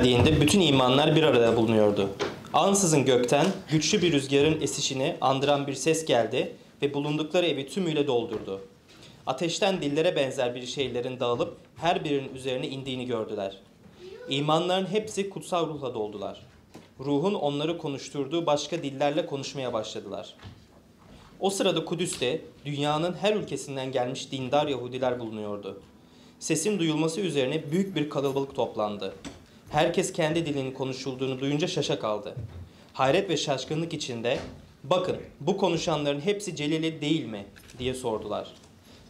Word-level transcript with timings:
geldiğinde 0.00 0.40
bütün 0.40 0.60
imanlar 0.60 1.16
bir 1.16 1.22
arada 1.22 1.56
bulunuyordu. 1.56 2.08
Ansızın 2.52 3.04
gökten 3.04 3.46
güçlü 3.70 4.02
bir 4.02 4.12
rüzgarın 4.12 4.60
esişini 4.60 5.16
andıran 5.20 5.66
bir 5.66 5.74
ses 5.74 6.04
geldi 6.04 6.56
ve 6.82 6.94
bulundukları 6.94 7.46
evi 7.46 7.68
tümüyle 7.68 8.06
doldurdu. 8.06 8.60
Ateşten 9.26 9.82
dillere 9.82 10.16
benzer 10.16 10.54
bir 10.54 10.66
şeylerin 10.66 11.20
dağılıp 11.20 11.56
her 11.76 12.04
birinin 12.04 12.34
üzerine 12.34 12.68
indiğini 12.68 13.06
gördüler. 13.06 13.56
İmanların 14.28 14.86
hepsi 14.86 15.30
kutsal 15.30 15.68
ruhla 15.68 15.94
doldular. 15.94 16.40
Ruhun 17.00 17.34
onları 17.34 17.78
konuşturduğu 17.78 18.46
başka 18.46 18.82
dillerle 18.82 19.26
konuşmaya 19.26 19.72
başladılar. 19.72 20.34
O 21.40 21.50
sırada 21.50 21.84
Kudüs'te 21.84 22.40
dünyanın 22.64 23.14
her 23.20 23.34
ülkesinden 23.34 23.92
gelmiş 23.92 24.32
dindar 24.32 24.66
Yahudiler 24.66 25.20
bulunuyordu. 25.20 25.80
Sesin 26.38 26.78
duyulması 26.78 27.20
üzerine 27.20 27.70
büyük 27.72 27.96
bir 27.96 28.10
kalabalık 28.10 28.54
toplandı. 28.54 29.14
Herkes 29.70 30.12
kendi 30.12 30.46
dilinin 30.46 30.72
konuşulduğunu 30.72 31.40
duyunca 31.40 31.68
şaşa 31.68 31.98
kaldı. 31.98 32.34
Hayret 32.92 33.30
ve 33.30 33.36
şaşkınlık 33.36 33.94
içinde 33.94 34.38
bakın 34.84 35.16
bu 35.40 35.56
konuşanların 35.56 36.20
hepsi 36.20 36.56
Celil'i 36.56 37.00
değil 37.00 37.24
mi 37.24 37.46
diye 37.78 37.94
sordular. 37.94 38.48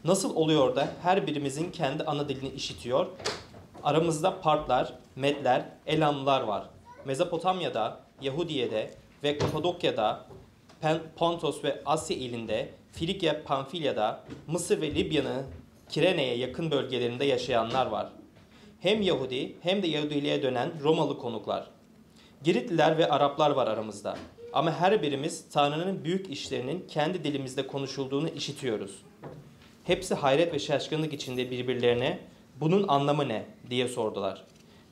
Nasıl 0.05 0.36
oluyor 0.36 0.77
da 0.77 0.88
her 1.02 1.27
birimizin 1.27 1.70
kendi 1.70 2.02
ana 2.05 2.28
dilini 2.28 2.48
işitiyor? 2.48 3.06
Aramızda 3.83 4.41
Partlar, 4.41 4.92
Medler, 5.16 5.64
Elamlılar 5.86 6.41
var. 6.41 6.66
Mezopotamya'da, 7.05 8.00
Yahudiye'de 8.20 8.91
ve 9.24 9.38
Kapadokya'da, 9.38 10.27
Pontos 11.16 11.64
ve 11.64 11.83
Asya 11.86 12.16
ilinde, 12.16 12.69
Filikya, 12.92 13.45
Pamfilya'da, 13.45 14.24
Mısır 14.47 14.80
ve 14.80 14.95
Libya'nın 14.95 15.47
Kirene'ye 15.89 16.36
yakın 16.36 16.70
bölgelerinde 16.70 17.24
yaşayanlar 17.24 17.86
var. 17.86 18.08
Hem 18.81 19.03
Yahudi 19.03 19.56
hem 19.62 19.83
de 19.83 19.86
Yahudiliğe 19.86 20.42
dönen 20.42 20.73
Romalı 20.83 21.19
konuklar. 21.19 21.70
Giritliler 22.45 22.98
ve 22.98 23.09
Araplar 23.09 23.50
var 23.50 23.67
aramızda. 23.67 24.17
Ama 24.53 24.73
her 24.73 25.03
birimiz 25.03 25.45
Tanrı'nın 25.53 26.05
büyük 26.05 26.31
işlerinin 26.31 26.84
kendi 26.89 27.25
dilimizde 27.25 27.67
konuşulduğunu 27.67 28.28
işitiyoruz. 28.28 29.03
Hepsi 29.84 30.14
hayret 30.14 30.55
ve 30.55 30.58
şaşkınlık 30.58 31.12
içinde 31.12 31.51
birbirlerine 31.51 32.19
bunun 32.61 32.89
anlamı 32.89 33.28
ne 33.28 33.47
diye 33.70 33.89
sordular. 33.89 34.45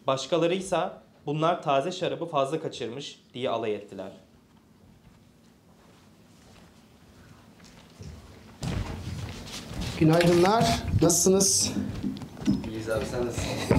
Başkaları 0.07 0.55
ise 0.55 0.79
bunlar 1.27 1.63
taze 1.63 1.93
şarabı 1.93 2.27
fazla 2.27 2.61
kaçırmış 2.61 3.21
diye 3.35 3.51
alay 3.51 3.75
ettiler. 3.75 4.13
Günaydınlar. 9.99 10.83
Nasılsınız? 11.03 11.73
İyiyiz 12.67 12.91
abi 12.91 13.05
sen 13.07 13.27
nasılsın? 13.27 13.78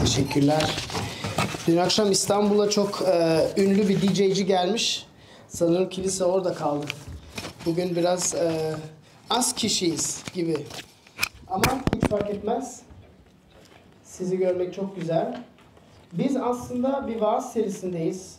Teşekkürler. 0.00 0.76
Dün 1.66 1.76
akşam 1.76 2.12
İstanbul'a 2.12 2.70
çok 2.70 3.02
e, 3.02 3.46
ünlü 3.56 3.88
bir 3.88 4.00
DJ'ci 4.02 4.46
gelmiş. 4.46 5.06
Sanırım 5.48 5.88
kilise 5.88 6.24
orada 6.24 6.54
kaldı. 6.54 6.86
Bugün 7.66 7.96
biraz 7.96 8.34
e, 8.34 8.74
az 9.30 9.54
kişiyiz 9.54 10.22
gibi. 10.34 10.56
Ama 11.48 11.64
hiç 11.96 12.10
fark 12.10 12.30
etmez. 12.30 12.80
Sizi 14.04 14.38
görmek 14.38 14.74
çok 14.74 14.96
güzel. 14.96 15.42
Biz 16.12 16.36
aslında 16.36 17.08
bir 17.08 17.20
vaaz 17.20 17.52
serisindeyiz. 17.52 18.34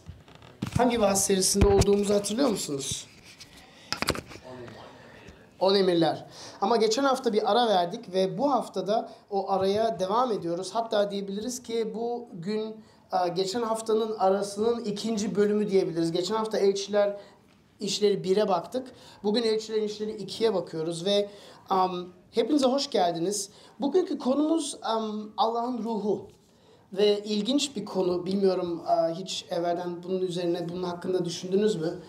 Hangi 0.77 1.01
vaaz 1.01 1.25
serisinde 1.25 1.67
olduğumuzu 1.67 2.13
hatırlıyor 2.13 2.49
musunuz? 2.49 3.07
On 5.59 5.75
emirler. 5.75 6.25
Ama 6.61 6.77
geçen 6.77 7.03
hafta 7.03 7.33
bir 7.33 7.51
ara 7.51 7.67
verdik 7.67 8.13
ve 8.13 8.37
bu 8.37 8.51
haftada 8.51 9.09
o 9.29 9.51
araya 9.51 9.99
devam 9.99 10.31
ediyoruz. 10.31 10.69
Hatta 10.73 11.11
diyebiliriz 11.11 11.63
ki 11.63 11.93
bu 11.95 12.27
gün 12.33 12.75
e, 13.13 13.27
geçen 13.27 13.61
haftanın 13.61 14.15
arasının 14.17 14.83
ikinci 14.83 15.35
bölümü 15.35 15.69
diyebiliriz. 15.69 16.11
Geçen 16.11 16.35
hafta 16.35 16.57
elçiler 16.57 17.17
işleri 17.79 18.23
bire 18.23 18.47
baktık. 18.47 18.91
Bugün 19.23 19.43
elçilerin 19.43 19.83
işleri 19.83 20.11
ikiye 20.11 20.53
bakıyoruz 20.53 21.05
ve 21.05 21.29
um, 21.71 22.13
hepinize 22.31 22.67
hoş 22.67 22.89
geldiniz. 22.89 23.49
Bugünkü 23.79 24.17
konumuz 24.17 24.77
um, 24.97 25.33
Allah'ın 25.37 25.77
ruhu. 25.83 26.27
Ve 26.93 27.23
ilginç 27.23 27.75
bir 27.75 27.85
konu, 27.85 28.25
bilmiyorum 28.25 28.81
e, 28.87 29.13
hiç 29.13 29.45
evvelden 29.49 30.03
bunun 30.03 30.19
üzerine, 30.19 30.69
bunun 30.69 30.83
hakkında 30.83 31.25
düşündünüz 31.25 31.75
mü? 31.75 31.99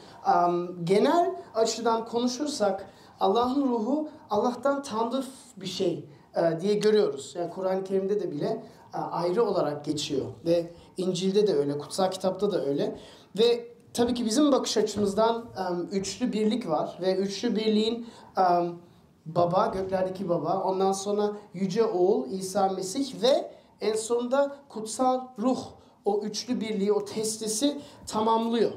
Genel 0.84 1.34
açıdan 1.54 2.04
konuşursak 2.04 2.86
Allah'ın 3.22 3.68
ruhu 3.68 4.08
Allah'tan 4.30 4.82
tanrı 4.82 5.24
bir 5.56 5.66
şey 5.66 6.04
e, 6.36 6.60
diye 6.60 6.74
görüyoruz. 6.74 7.34
Yani 7.38 7.50
Kur'an-ı 7.50 7.84
Kerim'de 7.84 8.20
de 8.20 8.30
bile 8.30 8.64
e, 8.94 8.96
ayrı 8.96 9.44
olarak 9.44 9.84
geçiyor. 9.84 10.26
Ve 10.44 10.72
İncil'de 10.96 11.46
de 11.46 11.54
öyle, 11.54 11.78
kutsal 11.78 12.10
kitapta 12.10 12.52
da 12.52 12.64
öyle. 12.64 12.98
Ve 13.38 13.68
tabii 13.94 14.14
ki 14.14 14.26
bizim 14.26 14.52
bakış 14.52 14.76
açımızdan 14.76 15.44
um, 15.70 15.88
üçlü 15.92 16.32
birlik 16.32 16.68
var. 16.68 16.98
Ve 17.00 17.16
üçlü 17.16 17.56
birliğin 17.56 18.06
um, 18.36 18.78
baba, 19.26 19.66
göklerdeki 19.66 20.28
baba, 20.28 20.62
ondan 20.62 20.92
sonra 20.92 21.32
yüce 21.54 21.84
oğul 21.84 22.30
İsa 22.30 22.68
Mesih 22.68 23.22
ve 23.22 23.50
en 23.80 23.96
sonunda 23.96 24.56
kutsal 24.68 25.20
ruh 25.38 25.58
o 26.04 26.20
üçlü 26.20 26.60
birliği, 26.60 26.92
o 26.92 27.04
testisi 27.04 27.80
tamamlıyor. 28.06 28.72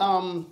Um, 0.00 0.46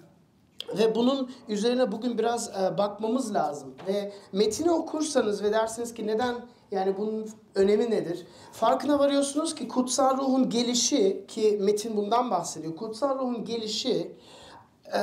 ve 0.78 0.94
bunun 0.94 1.30
üzerine 1.48 1.92
bugün 1.92 2.18
biraz 2.18 2.48
e, 2.48 2.78
bakmamız 2.78 3.34
lazım. 3.34 3.74
Ve 3.88 4.12
metini 4.32 4.70
okursanız 4.70 5.42
ve 5.42 5.52
dersiniz 5.52 5.94
ki 5.94 6.06
neden 6.06 6.34
yani 6.70 6.96
bunun 6.98 7.28
önemi 7.54 7.90
nedir? 7.90 8.26
Farkına 8.52 8.98
varıyorsunuz 8.98 9.54
ki 9.54 9.68
kutsal 9.68 10.18
ruhun 10.18 10.50
gelişi 10.50 11.24
ki 11.28 11.58
metin 11.60 11.96
bundan 11.96 12.30
bahsediyor. 12.30 12.76
Kutsal 12.76 13.18
ruhun 13.18 13.44
gelişi 13.44 14.16
e, 14.94 15.00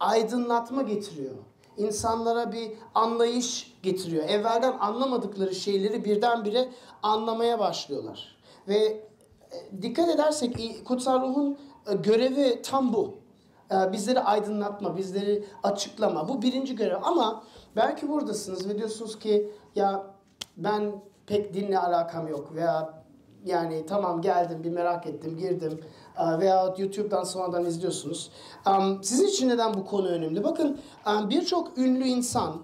aydınlatma 0.00 0.82
getiriyor. 0.82 1.34
İnsanlara 1.76 2.52
bir 2.52 2.72
anlayış 2.94 3.76
getiriyor. 3.82 4.28
Evvelden 4.28 4.78
anlamadıkları 4.80 5.54
şeyleri 5.54 6.04
birdenbire 6.04 6.68
anlamaya 7.02 7.58
başlıyorlar. 7.58 8.36
Ve 8.68 8.76
e, 8.76 9.82
dikkat 9.82 10.08
edersek 10.08 10.84
kutsal 10.84 11.22
ruhun 11.22 11.58
e, 11.86 11.94
görevi 11.94 12.62
tam 12.62 12.92
bu. 12.92 13.23
E, 13.72 13.92
Bizleri 13.92 14.20
aydınlatma, 14.20 14.96
bizleri 14.96 15.44
açıklama. 15.62 16.28
Bu 16.28 16.42
birinci 16.42 16.76
görev 16.76 17.02
ama 17.02 17.42
belki 17.76 18.08
buradasınız 18.08 18.68
ve 18.68 18.78
diyorsunuz 18.78 19.18
ki 19.18 19.50
ya 19.74 20.06
ben 20.56 20.92
pek 21.26 21.54
dinle 21.54 21.78
alakam 21.78 22.28
yok 22.28 22.54
veya 22.54 23.04
yani 23.44 23.86
tamam 23.86 24.20
geldim 24.22 24.64
bir 24.64 24.70
merak 24.70 25.06
ettim 25.06 25.36
girdim 25.38 25.80
e, 26.18 26.38
veya 26.38 26.74
YouTube'dan 26.78 27.24
sonradan 27.24 27.64
izliyorsunuz. 27.64 28.30
Sizin 29.02 29.26
için 29.26 29.48
neden 29.48 29.74
bu 29.74 29.86
konu 29.86 30.06
önemli? 30.06 30.44
Bakın 30.44 30.78
birçok 31.06 31.78
ünlü 31.78 32.04
insan, 32.04 32.62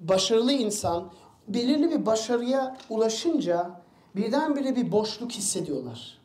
başarılı 0.00 0.52
insan 0.52 1.10
belirli 1.48 1.90
bir 1.90 2.06
başarıya 2.06 2.76
ulaşınca 2.90 3.70
birdenbire 4.16 4.76
bir 4.76 4.92
boşluk 4.92 5.32
hissediyorlar. 5.32 6.17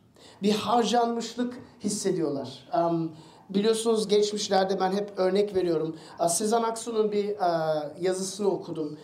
Bir 0.43 0.51
harcanmışlık 0.51 1.53
hissediyorlar. 1.83 2.69
Um, 2.79 3.11
biliyorsunuz 3.49 4.07
geçmişlerde 4.07 4.79
ben 4.79 4.91
hep 4.91 5.13
örnek 5.17 5.55
veriyorum. 5.55 5.95
Sezen 6.29 6.63
Aksu'nun 6.63 7.11
bir 7.11 7.35
yazısını 8.01 8.47
okudum. 8.47 8.97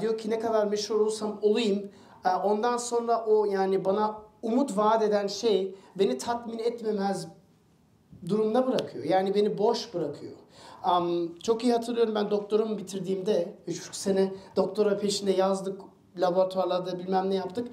Diyor 0.00 0.18
ki 0.18 0.30
ne 0.30 0.38
kadar 0.38 0.66
meşhur 0.66 1.00
olursam 1.00 1.38
olayım 1.42 1.90
ondan 2.44 2.76
sonra 2.76 3.24
o 3.24 3.44
yani 3.44 3.84
bana 3.84 4.18
umut 4.42 4.76
vaat 4.76 5.02
eden 5.02 5.26
şey 5.26 5.74
beni 5.98 6.18
tatmin 6.18 6.58
etmemez 6.58 7.28
durumda 8.28 8.66
bırakıyor. 8.66 9.04
Yani 9.04 9.34
beni 9.34 9.58
boş 9.58 9.94
bırakıyor. 9.94 10.32
Um, 10.90 11.38
çok 11.38 11.64
iyi 11.64 11.72
hatırlıyorum 11.72 12.14
ben 12.14 12.30
doktorumu 12.30 12.78
bitirdiğimde 12.78 13.54
3,5 13.68 13.96
sene 13.96 14.32
doktora 14.56 14.98
peşinde 14.98 15.32
yazdık, 15.32 15.80
laboratuvarlarda 16.16 16.98
bilmem 16.98 17.30
ne 17.30 17.34
yaptık. 17.34 17.68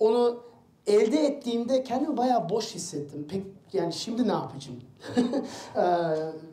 Onu 0.00 0.40
elde 0.86 1.26
ettiğimde 1.26 1.84
kendimi 1.84 2.16
bayağı 2.16 2.48
boş 2.48 2.74
hissettim. 2.74 3.26
Pek 3.30 3.42
yani 3.72 3.92
şimdi 3.92 4.28
ne 4.28 4.32
yapacağım? 4.32 4.80
Ee, 5.76 5.82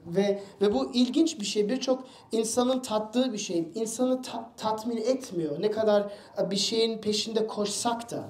ve 0.06 0.44
ve 0.62 0.74
bu 0.74 0.94
ilginç 0.94 1.40
bir 1.40 1.46
şey. 1.46 1.70
Birçok 1.70 2.04
insanın 2.32 2.80
tattığı 2.80 3.34
bir 3.34 3.38
şey. 3.38 3.72
İnsanı 3.76 4.22
ta- 4.22 4.52
tatmin 4.58 4.98
etmiyor. 4.98 5.62
Ne 5.62 5.72
kadar 5.72 6.12
e, 6.42 6.52
bir 6.52 6.56
şeyin 6.56 6.98
peşinde 6.98 7.48
koşsak 7.48 8.12
da 8.12 8.24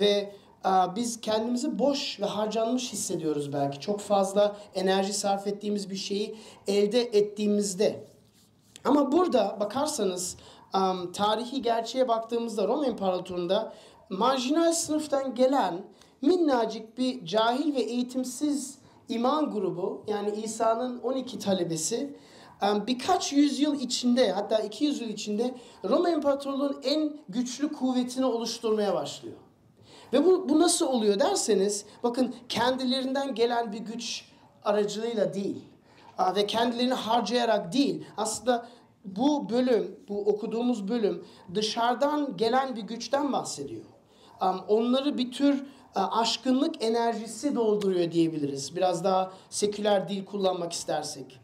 ve 0.00 0.34
e, 0.66 0.70
biz 0.96 1.20
kendimizi 1.20 1.78
boş 1.78 2.20
ve 2.20 2.24
harcanmış 2.24 2.92
hissediyoruz 2.92 3.52
belki. 3.52 3.80
Çok 3.80 4.00
fazla 4.00 4.56
enerji 4.74 5.12
sarf 5.12 5.46
ettiğimiz 5.46 5.90
bir 5.90 5.96
şeyi 5.96 6.36
elde 6.66 7.00
ettiğimizde. 7.00 8.04
Ama 8.84 9.12
burada 9.12 9.56
bakarsanız 9.60 10.36
tarihi 11.12 11.62
gerçeğe 11.62 12.08
baktığımızda 12.08 12.68
Roma 12.68 12.86
İmparatorluğu'nda 12.86 13.72
marjinal 14.18 14.72
sınıftan 14.72 15.34
gelen 15.34 15.84
minnacık 16.22 16.98
bir 16.98 17.26
cahil 17.26 17.74
ve 17.74 17.80
eğitimsiz 17.80 18.78
iman 19.08 19.50
grubu 19.50 20.04
yani 20.06 20.30
İsa'nın 20.44 20.98
12 20.98 21.38
talebesi 21.38 22.16
birkaç 22.86 23.32
yüzyıl 23.32 23.80
içinde 23.80 24.32
hatta 24.32 24.58
200 24.58 25.00
yıl 25.00 25.08
içinde 25.08 25.54
Roma 25.84 26.10
İmparatorluğu'nun 26.10 26.80
en 26.82 27.12
güçlü 27.28 27.72
kuvvetini 27.72 28.24
oluşturmaya 28.24 28.94
başlıyor. 28.94 29.36
Ve 30.12 30.24
bu, 30.24 30.48
bu 30.48 30.60
nasıl 30.60 30.86
oluyor 30.86 31.20
derseniz 31.20 31.84
bakın 32.02 32.34
kendilerinden 32.48 33.34
gelen 33.34 33.72
bir 33.72 33.78
güç 33.78 34.24
aracılığıyla 34.64 35.34
değil 35.34 35.64
ve 36.36 36.46
kendilerini 36.46 36.94
harcayarak 36.94 37.72
değil 37.72 38.04
aslında 38.16 38.68
bu 39.04 39.50
bölüm, 39.50 39.96
bu 40.08 40.20
okuduğumuz 40.20 40.88
bölüm 40.88 41.24
dışarıdan 41.54 42.36
gelen 42.36 42.76
bir 42.76 42.82
güçten 42.82 43.32
bahsediyor. 43.32 43.84
Onları 44.68 45.18
bir 45.18 45.32
tür 45.32 45.64
uh, 45.96 46.18
aşkınlık 46.18 46.84
enerjisi 46.84 47.54
dolduruyor 47.54 48.12
diyebiliriz. 48.12 48.76
Biraz 48.76 49.04
daha 49.04 49.32
seküler 49.50 50.08
dil 50.08 50.24
kullanmak 50.24 50.72
istersek. 50.72 51.40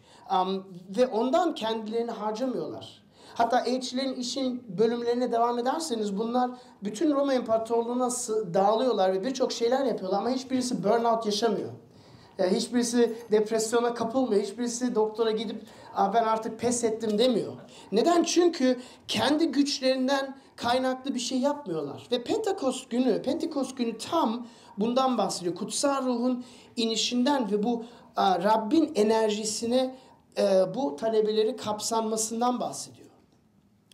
Ve 0.97 1.07
ondan 1.07 1.55
kendilerini 1.55 2.11
harcamıyorlar. 2.11 3.03
Hatta 3.35 3.61
elçilerin 3.61 4.15
işin 4.15 4.79
bölümlerine 4.79 5.33
devam 5.33 5.59
ederseniz 5.59 6.19
bunlar 6.19 6.51
bütün 6.83 7.15
Roma 7.15 7.35
İmparatorluğu'na 7.35 8.11
dağılıyorlar 8.55 9.13
ve 9.13 9.25
birçok 9.25 9.53
şeyler 9.53 9.85
yapıyorlar 9.85 10.19
ama 10.19 10.31
hiçbirisi 10.31 10.85
burnout 10.85 11.27
yaşamıyor. 11.27 11.71
Yani 12.39 12.57
hiçbirisi 12.57 13.17
depresyona 13.31 13.95
kapılmıyor. 13.95 14.43
Hiçbirisi 14.43 14.95
doktora 14.95 15.31
gidip 15.31 15.63
"Aa, 15.95 16.15
ben 16.15 16.25
artık 16.25 16.61
pes 16.61 16.85
ettim 16.85 17.19
demiyor. 17.19 17.53
Neden? 17.93 18.23
Çünkü 18.23 18.81
kendi 19.09 19.47
güçlerinden 19.47 20.37
kaynaklı 20.59 21.15
bir 21.15 21.21
şey 21.21 21.39
yapmıyorlar. 21.39 22.07
Ve 22.13 22.25
Pentekost 22.25 22.91
günü, 22.91 23.23
Pentekost 23.23 23.77
günü 23.77 23.99
tam 23.99 24.47
bundan 24.79 25.19
bahsediyor. 25.19 25.55
Kutsal 25.55 26.07
ruhun 26.07 26.45
inişinden 26.77 27.51
ve 27.51 27.63
bu 27.63 27.85
aa, 28.17 28.43
Rabbin 28.43 28.93
enerjisine 28.95 29.95
e, 30.39 30.75
bu 30.75 30.97
talebeleri 30.97 31.57
kapsanmasından 31.57 32.61
bahsediyor. 32.61 33.09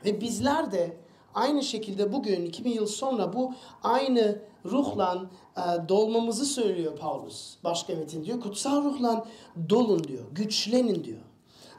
Ve 0.05 0.21
bizler 0.21 0.73
de 0.73 0.97
aynı 1.35 1.63
şekilde 1.63 2.13
bugün 2.13 2.47
2000 2.47 2.71
yıl 2.71 2.87
sonra 2.87 3.33
bu 3.33 3.53
aynı 3.83 4.43
ruhla 4.65 5.31
e, 5.57 5.89
dolmamızı 5.89 6.45
söylüyor 6.45 6.97
Paulus. 6.97 7.57
Başka 7.65 7.95
metin 7.95 8.25
diyor. 8.25 8.41
Kutsal 8.41 8.85
ruhla 8.85 9.27
dolun 9.71 10.05
diyor. 10.05 10.25
Güçlenin 10.33 11.05
diyor. 11.05 11.21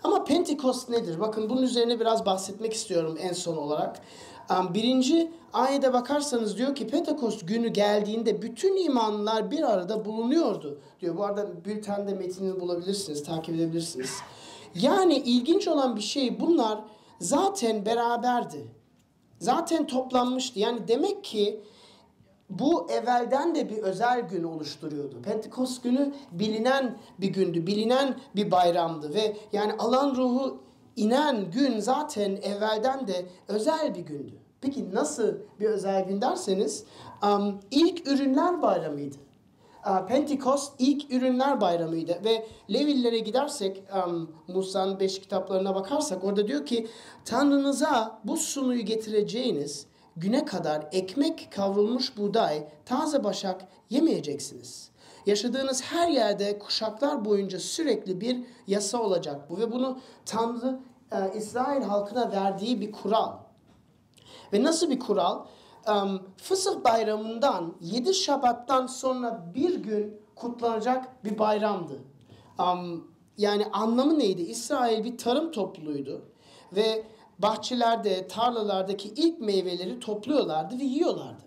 Ama 0.04 0.24
Pentekost 0.24 0.90
nedir? 0.90 1.20
Bakın 1.20 1.50
bunun 1.50 1.62
üzerine 1.62 2.00
biraz 2.00 2.26
bahsetmek 2.26 2.74
istiyorum 2.74 3.18
en 3.22 3.34
son 3.34 3.58
olarak. 3.58 4.02
Birinci 4.50 5.31
ayete 5.53 5.94
bakarsanız 5.94 6.57
diyor 6.57 6.75
ki 6.75 6.88
Pentekost 6.88 7.47
günü 7.47 7.68
geldiğinde 7.68 8.42
bütün 8.42 8.86
imanlar 8.86 9.51
bir 9.51 9.74
arada 9.74 10.06
bulunuyordu 10.06 10.80
diyor. 11.01 11.18
Bu 11.18 11.24
arada 11.24 11.65
bültende 11.65 12.13
metnini 12.13 12.59
bulabilirsiniz, 12.59 13.24
takip 13.24 13.56
edebilirsiniz. 13.56 14.12
Yani 14.75 15.15
ilginç 15.15 15.68
olan 15.68 15.95
bir 15.95 16.01
şey 16.01 16.39
bunlar 16.39 16.80
zaten 17.19 17.86
beraberdi. 17.86 18.68
Zaten 19.39 19.88
toplanmıştı. 19.88 20.59
Yani 20.59 20.88
demek 20.88 21.24
ki 21.24 21.63
bu 22.50 22.88
evvelden 22.91 23.56
de 23.56 23.69
bir 23.69 23.77
özel 23.77 24.21
gün 24.21 24.44
oluşturuyordu. 24.44 25.21
Pentekost 25.21 25.83
günü 25.83 26.13
bilinen 26.31 26.98
bir 27.19 27.27
gündü, 27.27 27.68
bilinen 27.68 28.19
bir 28.36 28.51
bayramdı 28.51 29.13
ve 29.13 29.38
yani 29.53 29.74
alan 29.74 30.15
ruhu 30.15 30.64
inen 30.95 31.51
gün 31.51 31.80
zaten 31.80 32.36
evvelden 32.36 33.07
de 33.07 33.25
özel 33.47 33.95
bir 33.95 34.01
gündü. 34.01 34.33
Peki 34.62 34.95
nasıl 34.95 35.33
bir 35.59 35.65
özel 35.65 36.06
gün 36.06 36.21
derseniz 36.21 36.83
ilk 37.71 38.07
ürünler 38.07 38.62
bayramıydı. 38.62 39.18
Uh, 39.86 40.07
Pentekost 40.07 40.74
ilk 40.80 41.13
ürünler 41.13 41.62
bayramıydı 41.62 42.19
ve 42.25 42.47
Levillere 42.74 43.19
gidersek 43.19 43.83
um, 44.07 44.31
Musa'nın 44.47 45.00
beş 45.00 45.21
kitaplarına 45.21 45.75
bakarsak 45.75 46.24
orada 46.24 46.47
diyor 46.47 46.65
ki 46.65 46.88
Tanrınıza 47.25 48.19
bu 48.24 48.38
sunuyu 48.38 48.81
getireceğiniz 48.81 49.88
güne 50.18 50.45
kadar 50.45 50.88
ekmek 50.91 51.48
kavrulmuş 51.51 52.18
buğday, 52.18 52.68
taze 52.86 53.24
başak 53.24 53.68
yemeyeceksiniz. 53.89 54.89
Yaşadığınız 55.25 55.83
her 55.83 56.07
yerde 56.07 56.60
kuşaklar 56.60 57.25
boyunca 57.25 57.60
sürekli 57.60 58.22
bir 58.22 58.38
yasa 58.68 59.01
olacak 59.01 59.50
bu 59.50 59.57
ve 59.57 59.72
bunu 59.72 60.00
Tanrı 60.25 60.80
e, 61.12 61.38
İsrail 61.38 61.83
halkına 61.83 62.31
verdiği 62.31 62.81
bir 62.81 62.92
kural. 62.92 63.31
Ve 64.54 64.63
nasıl 64.63 64.89
bir 64.89 65.00
kural? 65.00 65.45
Um, 65.89 66.22
Fısıh 66.38 66.83
bayramından 66.83 67.74
7 67.81 68.13
Şabat'tan 68.13 68.88
sonra 68.88 69.51
bir 69.56 69.75
gün 69.75 70.22
kutlanacak 70.36 71.24
bir 71.25 71.39
bayramdı. 71.39 72.00
Um, 72.60 73.07
yani 73.38 73.66
anlamı 73.66 74.19
neydi? 74.19 74.42
İsrail 74.42 75.04
bir 75.04 75.18
tarım 75.18 75.51
topluluğuydu. 75.51 76.22
Ve 76.75 77.04
bahçelerde, 77.39 78.27
tarlalardaki 78.27 79.10
ilk 79.10 79.42
meyveleri 79.42 80.00
topluyorlardı 80.00 80.80
ve 80.80 80.83
yiyorlardı. 80.83 81.44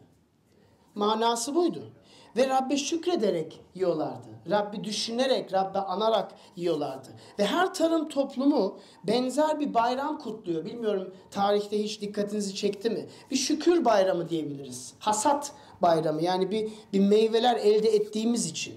Manası 0.95 1.55
buydu. 1.55 1.93
Ve 2.37 2.49
Rabbe 2.49 2.77
şükrederek 2.77 3.61
yiyorlardı. 3.75 4.29
Rabbi 4.51 4.85
düşünerek, 4.85 5.53
Rabbe 5.53 5.79
anarak 5.79 6.33
yiyorlardı. 6.57 7.09
Ve 7.39 7.47
her 7.47 7.75
tarım 7.75 8.09
toplumu 8.09 8.79
benzer 9.05 9.61
bir 9.61 9.75
bayram 9.75 10.19
kutluyor. 10.19 10.65
Bilmiyorum 10.65 11.15
tarihte 11.31 11.83
hiç 11.83 12.01
dikkatinizi 12.01 12.55
çekti 12.55 12.91
mi? 12.91 13.07
Bir 13.31 13.37
şükür 13.37 13.85
bayramı 13.85 14.29
diyebiliriz. 14.29 14.95
Hasat 14.99 15.53
bayramı 15.83 16.23
yani 16.23 16.51
bir, 16.51 16.73
bir 16.93 17.01
meyveler 17.01 17.57
elde 17.57 17.89
ettiğimiz 17.89 18.47
için. 18.47 18.75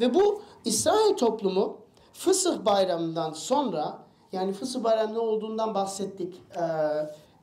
Ve 0.00 0.14
bu 0.14 0.42
İsrail 0.64 1.16
toplumu 1.16 1.82
Fısıh 2.12 2.64
bayramından 2.64 3.32
sonra 3.32 3.98
yani 4.32 4.52
Fısıh 4.52 4.84
bayramı 4.84 5.14
ne 5.14 5.18
olduğundan 5.18 5.74
bahsettik. 5.74 6.42
Ee, 6.56 6.60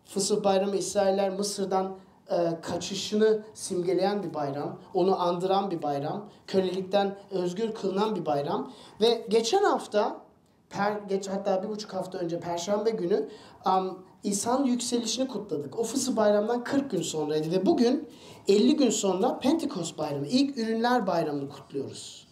Fısıh 0.05 0.43
bayramı 0.43 0.75
İsrailler 0.75 1.29
Mısır'dan 1.29 1.97
e, 2.31 2.61
kaçışını 2.61 3.43
simgeleyen 3.53 4.23
bir 4.23 4.33
bayram. 4.33 4.79
Onu 4.93 5.21
andıran 5.21 5.71
bir 5.71 5.81
bayram. 5.81 6.29
Kölelikten 6.47 7.15
özgür 7.31 7.73
kılınan 7.73 8.15
bir 8.15 8.25
bayram. 8.25 8.71
Ve 9.01 9.25
geçen 9.29 9.63
hafta 9.63 10.21
per, 10.69 10.99
geç 11.09 11.27
hatta 11.27 11.63
bir 11.63 11.69
buçuk 11.69 11.93
hafta 11.93 12.17
önce 12.17 12.39
Perşembe 12.39 12.89
günü 12.89 13.29
um, 13.65 14.05
İsa'nın 14.23 14.65
yükselişini 14.65 15.27
kutladık. 15.27 15.79
O 15.79 15.83
Fısıh 15.83 16.15
bayramdan 16.15 16.63
40 16.63 16.91
gün 16.91 17.01
sonraydı 17.01 17.51
ve 17.51 17.65
bugün 17.65 18.09
50 18.47 18.75
gün 18.75 18.89
sonra 18.89 19.39
Pentekost 19.39 19.97
bayramı, 19.97 20.27
ilk 20.27 20.57
ürünler 20.57 21.07
bayramını 21.07 21.49
kutluyoruz. 21.49 22.27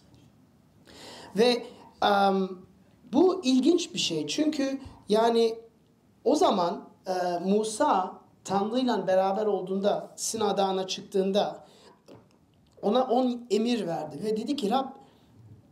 Ve 1.36 1.66
um, 2.02 2.66
bu 3.12 3.44
ilginç 3.44 3.94
bir 3.94 3.98
şey 3.98 4.26
çünkü 4.26 4.80
yani 5.08 5.58
o 6.24 6.34
zaman 6.34 6.88
e, 7.06 7.38
Musa 7.44 8.17
Tanrı'yla 8.48 9.06
beraber 9.06 9.46
olduğunda 9.46 10.10
Sina 10.16 10.56
Dağı'na 10.56 10.86
çıktığında 10.86 11.64
ona 12.82 13.04
on 13.04 13.46
emir 13.50 13.86
verdi 13.86 14.24
ve 14.24 14.36
dedi 14.36 14.56
ki 14.56 14.70
Rab 14.70 14.86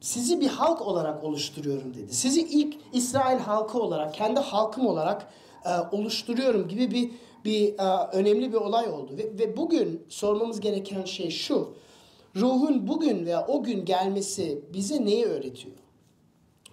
sizi 0.00 0.40
bir 0.40 0.48
halk 0.48 0.82
olarak 0.82 1.24
oluşturuyorum 1.24 1.94
dedi. 1.94 2.14
Sizi 2.14 2.40
ilk 2.40 2.76
İsrail 2.92 3.38
halkı 3.38 3.78
olarak, 3.78 4.14
kendi 4.14 4.40
halkım 4.40 4.86
olarak 4.86 5.28
e, 5.64 5.96
oluşturuyorum 5.96 6.68
gibi 6.68 6.90
bir 6.90 7.10
bir 7.44 7.78
e, 7.78 8.06
önemli 8.12 8.52
bir 8.52 8.58
olay 8.58 8.88
oldu. 8.88 9.12
Ve, 9.18 9.38
ve 9.38 9.56
bugün 9.56 10.06
sormamız 10.08 10.60
gereken 10.60 11.04
şey 11.04 11.30
şu. 11.30 11.74
Ruhun 12.36 12.88
bugün 12.88 13.26
veya 13.26 13.46
o 13.46 13.62
gün 13.62 13.84
gelmesi 13.84 14.64
bize 14.72 15.04
neyi 15.04 15.24
öğretiyor? 15.24 15.76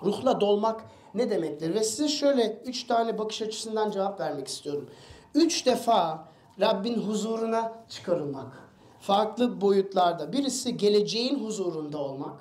Ruhla 0.03 0.41
dolmak 0.41 0.85
ne 1.13 1.29
demektir? 1.29 1.73
Ve 1.73 1.83
size 1.83 2.07
şöyle 2.07 2.61
üç 2.65 2.83
tane 2.83 3.17
bakış 3.17 3.41
açısından 3.41 3.91
cevap 3.91 4.19
vermek 4.19 4.47
istiyorum. 4.47 4.89
Üç 5.35 5.65
defa 5.65 6.27
Rabbin 6.61 7.01
huzuruna 7.01 7.73
çıkarılmak. 7.89 8.63
Farklı 8.99 9.61
boyutlarda. 9.61 10.33
Birisi 10.33 10.77
geleceğin 10.77 11.45
huzurunda 11.45 11.97
olmak. 11.97 12.39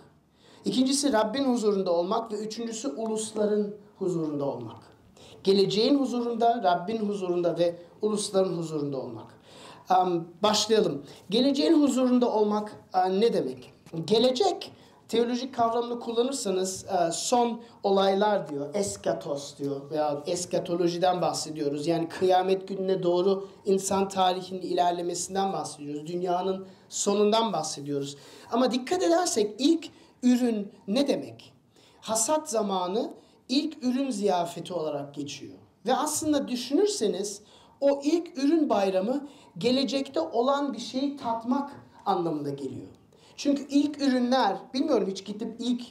İkincisi 0.65 1.13
Rabbin 1.13 1.45
huzurunda 1.45 1.93
olmak 1.93 2.33
ve 2.33 2.37
üçüncüsü 2.37 2.89
ulusların 2.89 3.75
huzurunda 3.99 4.45
olmak. 4.45 4.77
Geleceğin 5.45 5.99
huzurunda, 5.99 6.63
Rabbin 6.63 6.99
huzurunda 7.09 7.59
ve 7.59 7.77
ulusların 8.03 8.59
huzurunda 8.59 8.97
olmak. 8.97 9.27
Um, 9.91 10.29
başlayalım. 10.43 11.03
Geleceğin 11.31 11.83
huzurunda 11.83 12.33
olmak 12.33 12.77
uh, 12.95 13.07
ne 13.07 13.33
demek? 13.33 13.73
Gelecek 14.05 14.73
teolojik 15.13 15.55
kavramını 15.55 16.01
kullanırsanız 16.01 16.85
e, 16.85 17.13
son 17.13 17.61
olaylar 17.83 18.49
diyor, 18.49 18.75
eskatos 18.75 19.59
diyor 19.59 19.91
veya 19.91 20.23
eskatolojiden 20.27 21.23
bahsediyoruz. 21.23 21.87
Yani 21.87 22.09
kıyamet 22.09 22.69
gününe 22.69 23.03
doğru 23.03 23.49
insan 23.65 24.09
tarihinin 24.09 24.63
ilerlemesinden 24.63 25.53
bahsediyoruz. 25.53 26.07
Dünyanın 26.07 26.67
sonundan 26.89 27.53
bahsediyoruz. 27.53 28.17
Ama 28.53 28.73
dikkat 28.73 29.03
edersek 29.03 29.55
ilk 29.59 29.89
ürün 30.23 30.73
ne 30.89 31.09
demek? 31.09 31.53
Hasat 32.01 32.51
zamanı 32.51 33.15
ilk 33.49 33.85
ürün 33.85 34.11
ziyafeti 34.11 34.75
olarak 34.75 35.15
geçiyor. 35.15 35.59
Ve 35.87 35.97
aslında 35.97 36.49
düşünürseniz 36.49 37.43
o 37.81 38.01
ilk 38.05 38.39
ürün 38.39 38.71
bayramı 38.71 39.29
gelecekte 39.59 40.21
olan 40.21 40.73
bir 40.73 40.79
şeyi 40.79 41.17
tatmak 41.17 41.71
anlamında 42.07 42.51
geliyor. 42.51 42.89
Çünkü 43.37 43.67
ilk 43.69 44.03
ürünler, 44.03 44.57
bilmiyorum 44.75 45.09
hiç 45.11 45.25
gidip 45.25 45.57
ilk 45.59 45.83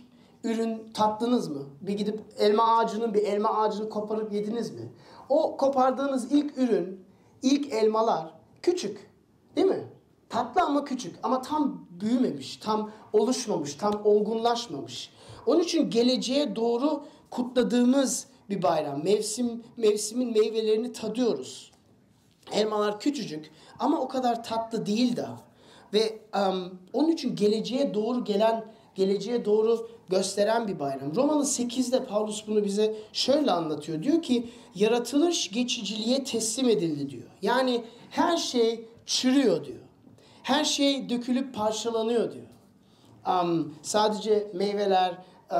ürün 0.43 0.93
tattınız 0.93 1.47
mı? 1.47 1.63
Bir 1.81 1.93
gidip 1.93 2.19
elma 2.37 2.77
ağacının 2.77 3.13
bir 3.13 3.23
elma 3.23 3.49
ağacını 3.49 3.89
koparıp 3.89 4.33
yediniz 4.33 4.71
mi? 4.71 4.91
O 5.29 5.57
kopardığınız 5.57 6.31
ilk 6.31 6.57
ürün, 6.57 7.05
ilk 7.41 7.73
elmalar 7.73 8.33
küçük. 8.61 9.11
Değil 9.55 9.67
mi? 9.67 9.87
Tatlı 10.29 10.61
ama 10.61 10.85
küçük 10.85 11.15
ama 11.23 11.41
tam 11.41 11.85
büyümemiş, 11.89 12.57
tam 12.57 12.91
oluşmamış, 13.13 13.75
tam 13.75 14.01
olgunlaşmamış. 14.05 15.09
Onun 15.45 15.59
için 15.59 15.89
geleceğe 15.89 16.55
doğru 16.55 17.03
kutladığımız 17.29 18.27
bir 18.49 18.61
bayram. 18.61 19.03
Mevsim 19.03 19.63
mevsimin 19.77 20.31
meyvelerini 20.31 20.93
tadıyoruz. 20.93 21.71
Elmalar 22.51 22.99
küçücük 22.99 23.51
ama 23.79 23.99
o 24.01 24.07
kadar 24.07 24.43
tatlı 24.43 24.85
değil 24.85 25.17
daha. 25.17 25.50
Ve 25.93 26.19
um, 26.35 26.79
onun 26.93 27.11
için 27.11 27.35
geleceğe 27.35 27.93
doğru 27.93 28.23
gelen, 28.23 28.65
geleceğe 28.95 29.45
doğru 29.45 29.89
gösteren 30.09 30.67
bir 30.67 30.79
bayram. 30.79 31.15
Romalı 31.15 31.43
8'de 31.43 32.05
Paulus 32.05 32.47
bunu 32.47 32.63
bize 32.63 32.95
şöyle 33.13 33.51
anlatıyor. 33.51 34.03
Diyor 34.03 34.21
ki 34.21 34.49
yaratılış 34.75 35.51
geçiciliğe 35.51 36.23
teslim 36.23 36.69
edildi 36.69 37.09
diyor. 37.09 37.27
Yani 37.41 37.83
her 38.09 38.37
şey 38.37 38.85
çürüyor 39.05 39.65
diyor. 39.65 39.79
Her 40.43 40.65
şey 40.65 41.09
dökülüp 41.09 41.55
parçalanıyor 41.55 42.31
diyor. 42.31 42.45
Um, 43.27 43.75
sadece 43.81 44.51
meyveler, 44.53 45.17
e, 45.51 45.59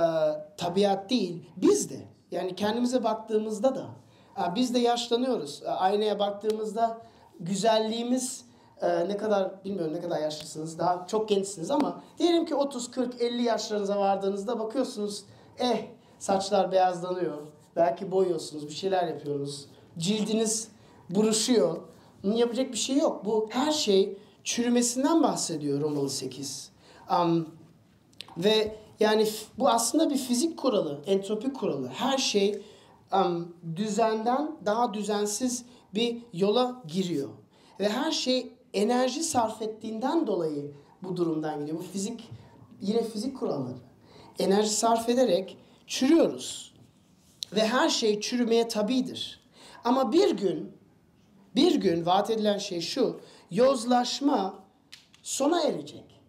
tabiat 0.58 1.10
değil, 1.10 1.46
biz 1.58 1.90
de. 1.90 2.00
Yani 2.32 2.56
kendimize 2.56 3.04
baktığımızda 3.04 3.76
da 3.76 3.88
e, 4.38 4.56
biz 4.56 4.74
de 4.74 4.80
yaşlanıyoruz. 4.80 5.64
E, 5.64 5.70
aynaya 5.70 6.20
baktığımızda 6.20 7.02
güzelliğimiz 7.40 8.46
e, 8.82 9.10
ne 9.10 9.18
kadar 9.18 9.64
bilmiyorum 9.66 9.94
ne 9.94 10.02
kadar 10.02 10.20
yaşlısınız 10.20 10.80
daha 10.80 11.08
çok 11.08 11.30
gençsiniz 11.30 11.72
ama 11.72 12.02
diyelim 12.20 12.46
ki 12.46 12.56
30 12.56 12.92
40 12.92 13.22
50 13.22 13.44
yaşlarınıza 13.44 14.00
vardığınızda 14.00 14.60
bakıyorsunuz 14.60 15.24
eh 15.60 15.86
saçlar 16.20 16.72
beyazlanıyor. 16.72 17.38
Belki 17.76 18.12
boyuyorsunuz, 18.12 18.68
bir 18.68 18.74
şeyler 18.74 19.08
yapıyorsunuz. 19.08 19.66
Cildiniz 19.98 20.68
buruşuyor. 21.10 21.78
Bunun 22.24 22.36
yapacak 22.36 22.72
bir 22.72 22.78
şey 22.78 22.98
yok. 22.98 23.26
Bu 23.26 23.50
her 23.52 23.72
şey 23.72 24.18
çürümesinden 24.44 25.24
bahsediyor 25.24 25.82
Romalı 25.82 26.10
8. 26.10 26.72
Um, 27.12 27.48
ve 28.38 28.76
yani 29.00 29.28
bu 29.60 29.70
aslında 29.70 30.10
bir 30.10 30.18
fizik 30.18 30.58
kuralı, 30.58 31.02
entropi 31.06 31.54
kuralı. 31.54 31.88
Her 31.88 32.18
şey 32.18 32.62
um, 33.14 33.56
düzenden 33.76 34.56
daha 34.66 34.94
düzensiz 34.94 35.66
bir 35.94 36.18
yola 36.34 36.82
giriyor. 36.88 37.30
Ve 37.80 37.90
her 37.90 38.12
şey 38.12 38.54
enerji 38.74 39.24
sarf 39.24 39.62
ettiğinden 39.62 40.28
dolayı 40.28 40.72
bu 41.04 41.18
durumdan 41.18 41.60
gidiyor. 41.60 41.78
Bu 41.78 41.84
fizik, 41.84 42.30
yine 42.82 43.04
fizik 43.04 43.40
kuralları. 43.40 43.78
Enerji 44.40 44.70
sarf 44.70 45.10
ederek 45.10 45.58
çürüyoruz. 45.88 46.74
Ve 47.56 47.68
her 47.68 47.90
şey 47.90 48.22
çürümeye 48.22 48.68
tabidir. 48.68 49.42
Ama 49.84 50.12
bir 50.12 50.38
gün, 50.38 50.72
bir 51.56 51.76
gün 51.76 52.06
vaat 52.06 52.30
edilen 52.30 52.58
şey 52.58 52.82
şu, 52.82 53.20
yozlaşma 53.52 54.54
sona 55.24 55.62
erecek. 55.62 56.22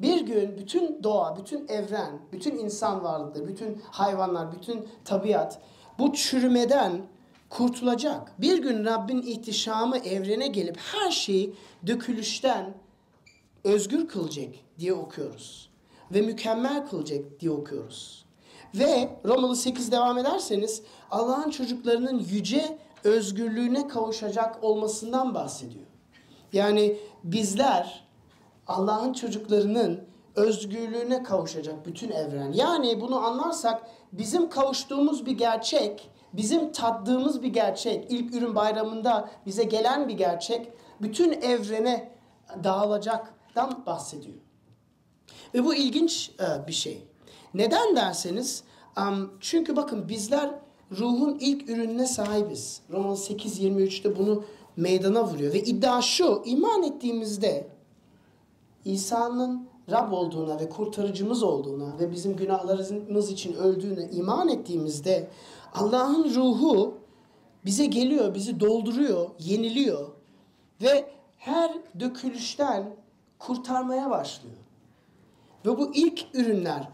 Bir 0.00 0.20
gün 0.20 0.58
bütün 0.58 1.02
doğa, 1.02 1.36
bütün 1.36 1.68
evren, 1.68 2.20
bütün 2.32 2.58
insan 2.58 3.04
varlıkları, 3.04 3.48
bütün 3.48 3.82
hayvanlar, 3.90 4.52
bütün 4.52 4.88
tabiat 5.04 5.60
bu 5.98 6.12
çürümeden 6.12 7.06
kurtulacak. 7.52 8.40
Bir 8.40 8.62
gün 8.62 8.84
Rabbin 8.84 9.22
ihtişamı 9.22 9.98
evrene 9.98 10.46
gelip 10.46 10.76
her 10.76 11.10
şeyi 11.10 11.54
dökülüşten 11.86 12.74
özgür 13.64 14.08
kılacak 14.08 14.54
diye 14.78 14.92
okuyoruz. 14.92 15.70
Ve 16.10 16.20
mükemmel 16.20 16.86
kılacak 16.86 17.40
diye 17.40 17.50
okuyoruz. 17.50 18.24
Ve 18.74 19.08
Romalı 19.24 19.56
8 19.56 19.92
devam 19.92 20.18
ederseniz 20.18 20.82
Allah'ın 21.10 21.50
çocuklarının 21.50 22.18
yüce 22.30 22.78
özgürlüğüne 23.04 23.88
kavuşacak 23.88 24.64
olmasından 24.64 25.34
bahsediyor. 25.34 25.86
Yani 26.52 26.96
bizler 27.24 28.04
Allah'ın 28.66 29.12
çocuklarının 29.12 30.00
özgürlüğüne 30.36 31.22
kavuşacak 31.22 31.86
bütün 31.86 32.10
evren. 32.10 32.52
Yani 32.52 33.00
bunu 33.00 33.16
anlarsak 33.16 33.82
bizim 34.12 34.50
kavuştuğumuz 34.50 35.26
bir 35.26 35.32
gerçek, 35.32 36.10
bizim 36.32 36.72
tattığımız 36.72 37.42
bir 37.42 37.48
gerçek, 37.48 38.10
ilk 38.10 38.34
ürün 38.34 38.54
bayramında 38.54 39.30
bize 39.46 39.64
gelen 39.64 40.08
bir 40.08 40.14
gerçek, 40.14 40.68
bütün 41.02 41.32
evrene 41.32 42.10
dağılacaktan 42.64 43.86
bahsediyor. 43.86 44.36
Ve 45.54 45.64
bu 45.64 45.74
ilginç 45.74 46.30
e, 46.40 46.66
bir 46.66 46.72
şey. 46.72 47.02
Neden 47.54 47.96
derseniz, 47.96 48.64
çünkü 49.40 49.76
bakın 49.76 50.08
bizler 50.08 50.50
ruhun 50.98 51.38
ilk 51.40 51.70
ürününe 51.70 52.06
sahibiz. 52.06 52.80
Roman 52.90 53.14
8.23'te 53.14 54.18
bunu 54.18 54.44
meydana 54.76 55.24
vuruyor. 55.24 55.52
Ve 55.52 55.58
iddia 55.58 56.02
şu, 56.02 56.42
iman 56.44 56.82
ettiğimizde 56.82 57.66
İsa'nın 58.84 59.68
Rab 59.90 60.12
olduğuna 60.12 60.60
ve 60.60 60.68
kurtarıcımız 60.68 61.42
olduğuna 61.42 61.98
ve 62.00 62.10
bizim 62.10 62.36
günahlarımız 62.36 63.30
için 63.30 63.52
öldüğüne 63.52 64.10
iman 64.10 64.48
ettiğimizde 64.48 65.28
Allah'ın 65.74 66.34
ruhu 66.34 66.98
bize 67.64 67.86
geliyor, 67.86 68.34
bizi 68.34 68.60
dolduruyor, 68.60 69.30
yeniliyor 69.38 70.08
ve 70.82 71.08
her 71.38 71.72
dökülüşten 72.00 72.96
kurtarmaya 73.38 74.10
başlıyor. 74.10 74.56
Ve 75.66 75.78
bu 75.78 75.94
ilk 75.94 76.24
ürünler 76.34 76.88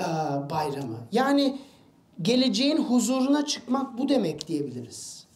e, 0.00 0.04
bayramı. 0.50 0.98
Yani 1.12 1.58
geleceğin 2.22 2.76
huzuruna 2.76 3.46
çıkmak 3.46 3.98
bu 3.98 4.08
demek 4.08 4.48
diyebiliriz. 4.48 5.26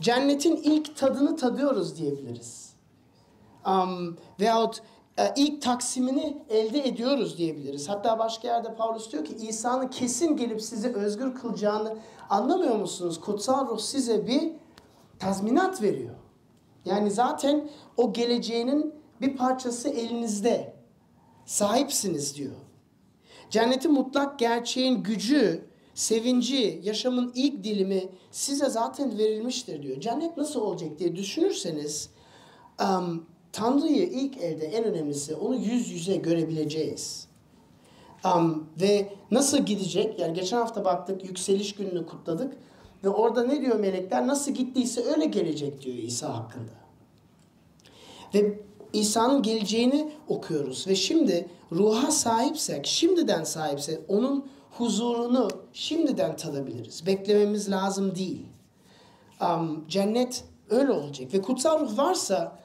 Cennetin 0.00 0.56
ilk 0.56 0.96
tadını 0.96 1.36
tadıyoruz 1.36 1.98
diyebiliriz. 1.98 2.72
Um, 3.66 4.16
veyahut 4.40 4.82
ilk 5.36 5.62
taksimini 5.62 6.42
elde 6.50 6.88
ediyoruz 6.88 7.38
diyebiliriz. 7.38 7.88
Hatta 7.88 8.18
başka 8.18 8.48
yerde 8.48 8.74
Paulus 8.74 9.12
diyor 9.12 9.24
ki 9.24 9.34
İsa'nın 9.34 9.88
kesin 9.88 10.36
gelip 10.36 10.62
sizi 10.62 10.94
özgür 10.94 11.34
kılacağını 11.34 11.96
anlamıyor 12.30 12.76
musunuz? 12.76 13.20
Kutsal 13.20 13.68
ruh 13.68 13.78
size 13.78 14.26
bir 14.26 14.52
tazminat 15.18 15.82
veriyor. 15.82 16.14
Yani 16.84 17.10
zaten 17.10 17.70
o 17.96 18.12
geleceğinin 18.12 18.94
bir 19.20 19.36
parçası 19.36 19.88
elinizde. 19.88 20.74
Sahipsiniz 21.46 22.36
diyor. 22.36 22.54
Cennetin 23.50 23.92
mutlak 23.92 24.38
gerçeğin 24.38 25.02
gücü, 25.02 25.68
sevinci, 25.94 26.80
yaşamın 26.84 27.32
ilk 27.34 27.64
dilimi 27.64 28.08
size 28.30 28.66
zaten 28.66 29.18
verilmiştir 29.18 29.82
diyor. 29.82 30.00
Cennet 30.00 30.36
nasıl 30.36 30.60
olacak 30.60 30.98
diye 30.98 31.16
düşünürseniz 31.16 32.10
um, 32.82 33.26
Tanrı'yı 33.52 34.06
ilk 34.06 34.36
elde 34.36 34.66
en 34.66 34.84
önemlisi 34.84 35.34
onu 35.34 35.54
yüz 35.54 35.90
yüze 35.90 36.16
görebileceğiz. 36.16 37.28
Um, 38.24 38.68
ve 38.80 39.12
nasıl 39.30 39.58
gidecek? 39.58 40.18
Yani 40.18 40.34
geçen 40.34 40.56
hafta 40.56 40.84
baktık 40.84 41.24
yükseliş 41.24 41.74
gününü 41.74 42.06
kutladık. 42.06 42.56
Ve 43.04 43.08
orada 43.08 43.44
ne 43.44 43.60
diyor 43.60 43.78
melekler? 43.80 44.26
Nasıl 44.26 44.52
gittiyse 44.52 45.04
öyle 45.04 45.24
gelecek 45.24 45.82
diyor 45.82 45.96
İsa 45.96 46.36
hakkında. 46.36 46.72
Ve 48.34 48.58
İsa'nın 48.92 49.42
geleceğini 49.42 50.12
okuyoruz. 50.28 50.86
Ve 50.88 50.94
şimdi 50.94 51.48
ruha 51.72 52.10
sahipsek, 52.10 52.86
şimdiden 52.86 53.44
sahipsek 53.44 53.98
onun 54.08 54.46
huzurunu 54.70 55.48
şimdiden 55.72 56.36
tadabiliriz. 56.36 57.06
Beklememiz 57.06 57.70
lazım 57.70 58.14
değil. 58.14 58.46
Um, 59.40 59.84
cennet 59.88 60.44
öyle 60.70 60.92
olacak. 60.92 61.34
Ve 61.34 61.42
kutsal 61.42 61.80
ruh 61.80 61.98
varsa 61.98 62.58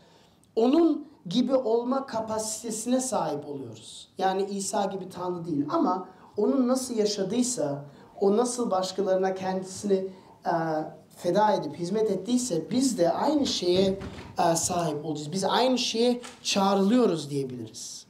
onun 0.56 1.08
gibi 1.30 1.56
olma 1.56 2.06
kapasitesine 2.06 3.00
sahip 3.00 3.50
oluyoruz. 3.50 4.08
Yani 4.18 4.44
İsa 4.44 4.86
gibi 4.86 5.10
Tanrı 5.10 5.46
değil 5.46 5.66
ama 5.70 6.10
onun 6.38 6.68
nasıl 6.68 6.96
yaşadıysa, 6.96 7.86
o 8.22 8.38
nasıl 8.38 8.72
başkalarına 8.72 9.36
kendisini 9.36 10.08
e, 10.46 10.54
feda 11.18 11.54
edip 11.54 11.76
hizmet 11.76 12.12
ettiyse 12.12 12.72
biz 12.72 12.98
de 12.98 13.12
aynı 13.12 13.48
şeye 13.48 14.00
e, 14.40 14.56
sahip 14.56 15.06
olacağız. 15.06 15.32
Biz 15.32 15.44
aynı 15.44 15.78
şeye 15.78 16.22
çağrılıyoruz 16.44 17.30
diyebiliriz. 17.30 18.06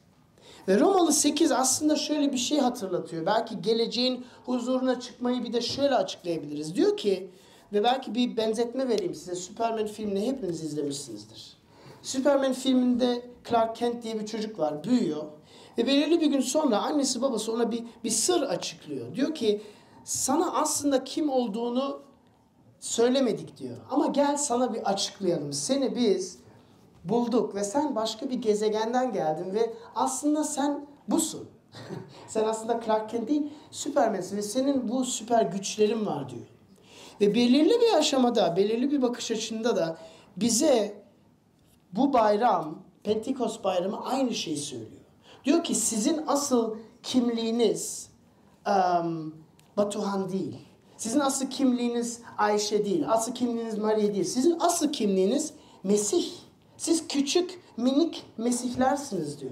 Ve 0.68 0.80
Romalı 0.80 1.14
8 1.14 1.52
aslında 1.52 1.96
şöyle 1.96 2.32
bir 2.32 2.38
şey 2.38 2.60
hatırlatıyor. 2.60 3.26
Belki 3.26 3.62
geleceğin 3.62 4.26
huzuruna 4.46 5.00
çıkmayı 5.00 5.44
bir 5.44 5.54
de 5.54 5.62
şöyle 5.62 5.96
açıklayabiliriz. 5.96 6.76
Diyor 6.76 6.98
ki 6.98 7.30
ve 7.74 7.84
belki 7.84 8.16
bir 8.16 8.38
benzetme 8.38 8.88
vereyim 8.88 9.16
size. 9.16 9.36
Superman 9.36 9.88
filmini 9.88 10.28
hepiniz 10.28 10.64
izlemişsinizdir. 10.64 11.58
Superman 12.04 12.54
filminde 12.54 13.22
Clark 13.50 13.76
Kent 13.76 14.04
diye 14.04 14.20
bir 14.20 14.26
çocuk 14.26 14.60
var, 14.60 14.84
büyüyor. 14.84 15.24
Ve 15.78 15.88
belirli 15.88 16.22
bir 16.22 16.28
gün 16.28 16.42
sonra 16.42 16.78
annesi 16.78 17.22
babası 17.22 17.54
ona 17.54 17.72
bir, 17.72 17.84
bir 18.04 18.10
sır 18.10 18.42
açıklıyor. 18.42 19.16
Diyor 19.16 19.36
ki 19.36 19.62
sana 20.04 20.54
aslında 20.54 21.04
kim 21.04 21.30
olduğunu 21.30 22.02
söylemedik 22.80 23.58
diyor. 23.58 23.78
Ama 23.92 24.08
gel 24.08 24.38
sana 24.38 24.74
bir 24.74 24.90
açıklayalım. 24.90 25.54
Seni 25.54 25.96
biz 25.96 26.40
bulduk 27.04 27.56
ve 27.56 27.64
sen 27.64 27.96
başka 27.96 28.30
bir 28.30 28.36
gezegenden 28.36 29.14
geldin 29.14 29.54
ve 29.54 29.74
aslında 29.96 30.44
sen 30.44 30.86
busun. 31.08 31.50
sen 32.28 32.44
aslında 32.44 32.82
Clark 32.86 33.10
Kent 33.10 33.30
değil, 33.30 33.50
Superman'sin 33.72 34.38
ve 34.38 34.42
senin 34.42 34.90
bu 34.90 35.06
süper 35.06 35.42
güçlerin 35.42 36.06
var 36.06 36.30
diyor. 36.30 36.46
Ve 37.22 37.36
belirli 37.36 37.82
bir 37.82 37.98
aşamada, 37.98 38.56
belirli 38.56 38.92
bir 38.92 39.02
bakış 39.02 39.32
açında 39.32 39.76
da 39.76 39.98
bize 40.38 41.03
bu 41.96 42.14
bayram 42.14 42.76
Pentekost 43.04 43.64
bayramı 43.64 44.06
aynı 44.06 44.34
şeyi 44.34 44.58
söylüyor. 44.58 45.02
Diyor 45.46 45.64
ki 45.64 45.76
sizin 45.76 46.24
asıl 46.28 46.76
kimliğiniz 47.04 48.10
em, 48.66 49.34
Batuhan 49.78 50.32
değil. 50.32 50.58
Sizin 50.98 51.20
asıl 51.20 51.50
kimliğiniz 51.50 52.22
Ayşe 52.38 52.86
değil. 52.86 53.06
Asıl 53.08 53.34
kimliğiniz 53.34 53.78
Maria 53.78 54.14
değil. 54.14 54.24
Sizin 54.24 54.58
asıl 54.60 54.92
kimliğiniz 54.92 55.54
Mesih. 55.84 56.26
Siz 56.78 57.08
küçük 57.08 57.60
minik 57.78 58.24
Mesihlersiniz 58.38 59.40
diyor. 59.40 59.52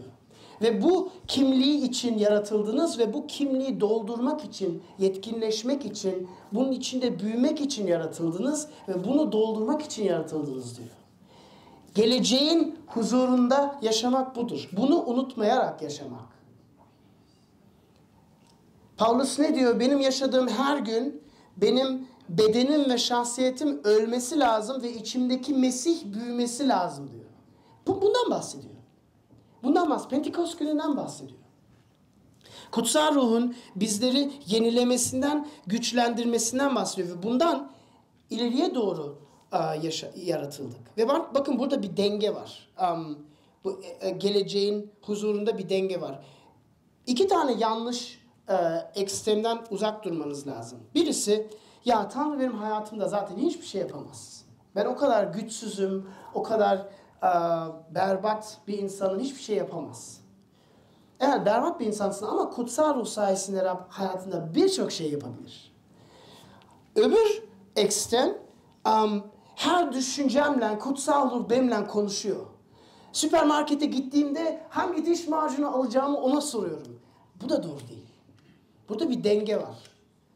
Ve 0.62 0.82
bu 0.82 1.10
kimliği 1.28 1.84
için 1.84 2.18
yaratıldınız 2.18 3.00
ve 3.00 3.14
bu 3.14 3.28
kimliği 3.28 3.80
doldurmak 3.82 4.44
için, 4.44 4.84
yetkinleşmek 5.00 5.86
için, 5.86 6.28
bunun 6.54 6.72
içinde 6.72 7.20
büyümek 7.20 7.62
için 7.62 7.88
yaratıldınız 7.88 8.68
ve 8.88 9.04
bunu 9.04 9.32
doldurmak 9.32 9.82
için 9.82 10.04
yaratıldınız 10.04 10.78
diyor. 10.78 10.90
Geleceğin 11.96 12.80
huzurunda 12.88 13.80
yaşamak 13.82 14.36
budur. 14.36 14.70
Bunu 14.72 15.04
unutmayarak 15.06 15.82
yaşamak. 15.82 16.32
Paulus 18.98 19.40
ne 19.40 19.56
diyor? 19.56 19.80
Benim 19.80 20.00
yaşadığım 20.00 20.48
her 20.48 20.78
gün 20.78 21.24
benim 21.58 22.08
bedenim 22.30 22.90
ve 22.90 22.98
şahsiyetim 22.98 23.82
ölmesi 23.84 24.40
lazım 24.40 24.82
ve 24.82 24.94
içimdeki 24.94 25.54
Mesih 25.54 26.06
büyümesi 26.06 26.68
lazım 26.68 27.12
diyor. 27.12 27.26
Bu 27.88 28.02
bundan 28.02 28.30
bahsediyor. 28.30 28.74
Bundan 29.64 29.90
bahsediyor. 29.90 30.10
Pentekost 30.10 30.60
gününden 30.60 30.98
bahsediyor. 30.98 31.40
Kutsal 32.72 33.16
ruhun 33.16 33.56
bizleri 33.76 34.32
yenilemesinden, 34.48 35.48
güçlendirmesinden 35.68 36.76
bahsediyor 36.76 37.18
ve 37.18 37.24
bundan 37.24 37.72
ileriye 38.30 38.76
doğru 38.76 39.18
yaşa, 39.58 40.08
yaratıldık. 40.16 40.98
Ve 40.98 41.08
bak, 41.08 41.36
bakın 41.36 41.60
burada 41.60 41.84
bir 41.84 41.98
denge 41.98 42.36
var. 42.36 42.70
Am, 42.78 43.18
bu 43.64 43.82
e, 43.84 44.08
e, 44.08 44.12
geleceğin 44.12 44.92
huzurunda 45.02 45.58
bir 45.58 45.70
denge 45.70 46.02
var. 46.02 46.20
İki 47.08 47.28
tane 47.28 47.54
yanlış 47.54 48.22
e, 48.50 48.56
ekstremden 48.96 49.60
uzak 49.70 50.04
durmanız 50.04 50.48
lazım. 50.48 50.80
Birisi 50.96 51.48
ya 51.86 52.10
Tanrı 52.10 52.40
benim 52.40 52.58
hayatımda 52.58 53.08
zaten 53.08 53.38
hiçbir 53.38 53.66
şey 53.66 53.82
yapamaz. 53.82 54.46
Ben 54.76 54.86
o 54.86 54.96
kadar 54.96 55.24
güçsüzüm, 55.24 56.10
o 56.34 56.44
kadar 56.44 56.78
e, 57.24 57.30
berbat 57.96 58.58
bir 58.68 58.78
insanın 58.78 59.20
hiçbir 59.20 59.42
şey 59.42 59.56
yapamaz. 59.56 60.22
Evet 61.20 61.46
berbat 61.46 61.80
bir 61.80 61.86
insansın 61.86 62.26
ama 62.26 62.50
kutsal 62.50 62.96
ruh 62.96 63.06
sayesinde 63.06 63.66
Rab 63.66 63.80
hayatında 63.90 64.56
birçok 64.56 64.92
şey 64.92 65.12
yapabilir. 65.12 65.74
Öbür 66.96 67.44
ekstrem 67.76 68.38
um, 68.86 69.24
her 69.62 69.94
düşüncemle 69.94 70.80
kutsal 70.80 71.32
ruh 71.32 71.50
benimle 71.50 71.88
konuşuyor. 71.88 72.46
Süpermarkete 73.12 73.86
gittiğimde 73.86 74.62
hangi 74.70 75.06
diş 75.06 75.28
macunu 75.28 75.76
alacağımı 75.76 76.18
ona 76.18 76.42
soruyorum. 76.42 77.00
Bu 77.44 77.50
da 77.50 77.64
doğru 77.64 77.80
değil. 77.90 78.08
Burada 78.90 79.10
bir 79.10 79.24
denge 79.24 79.58
var. 79.58 79.78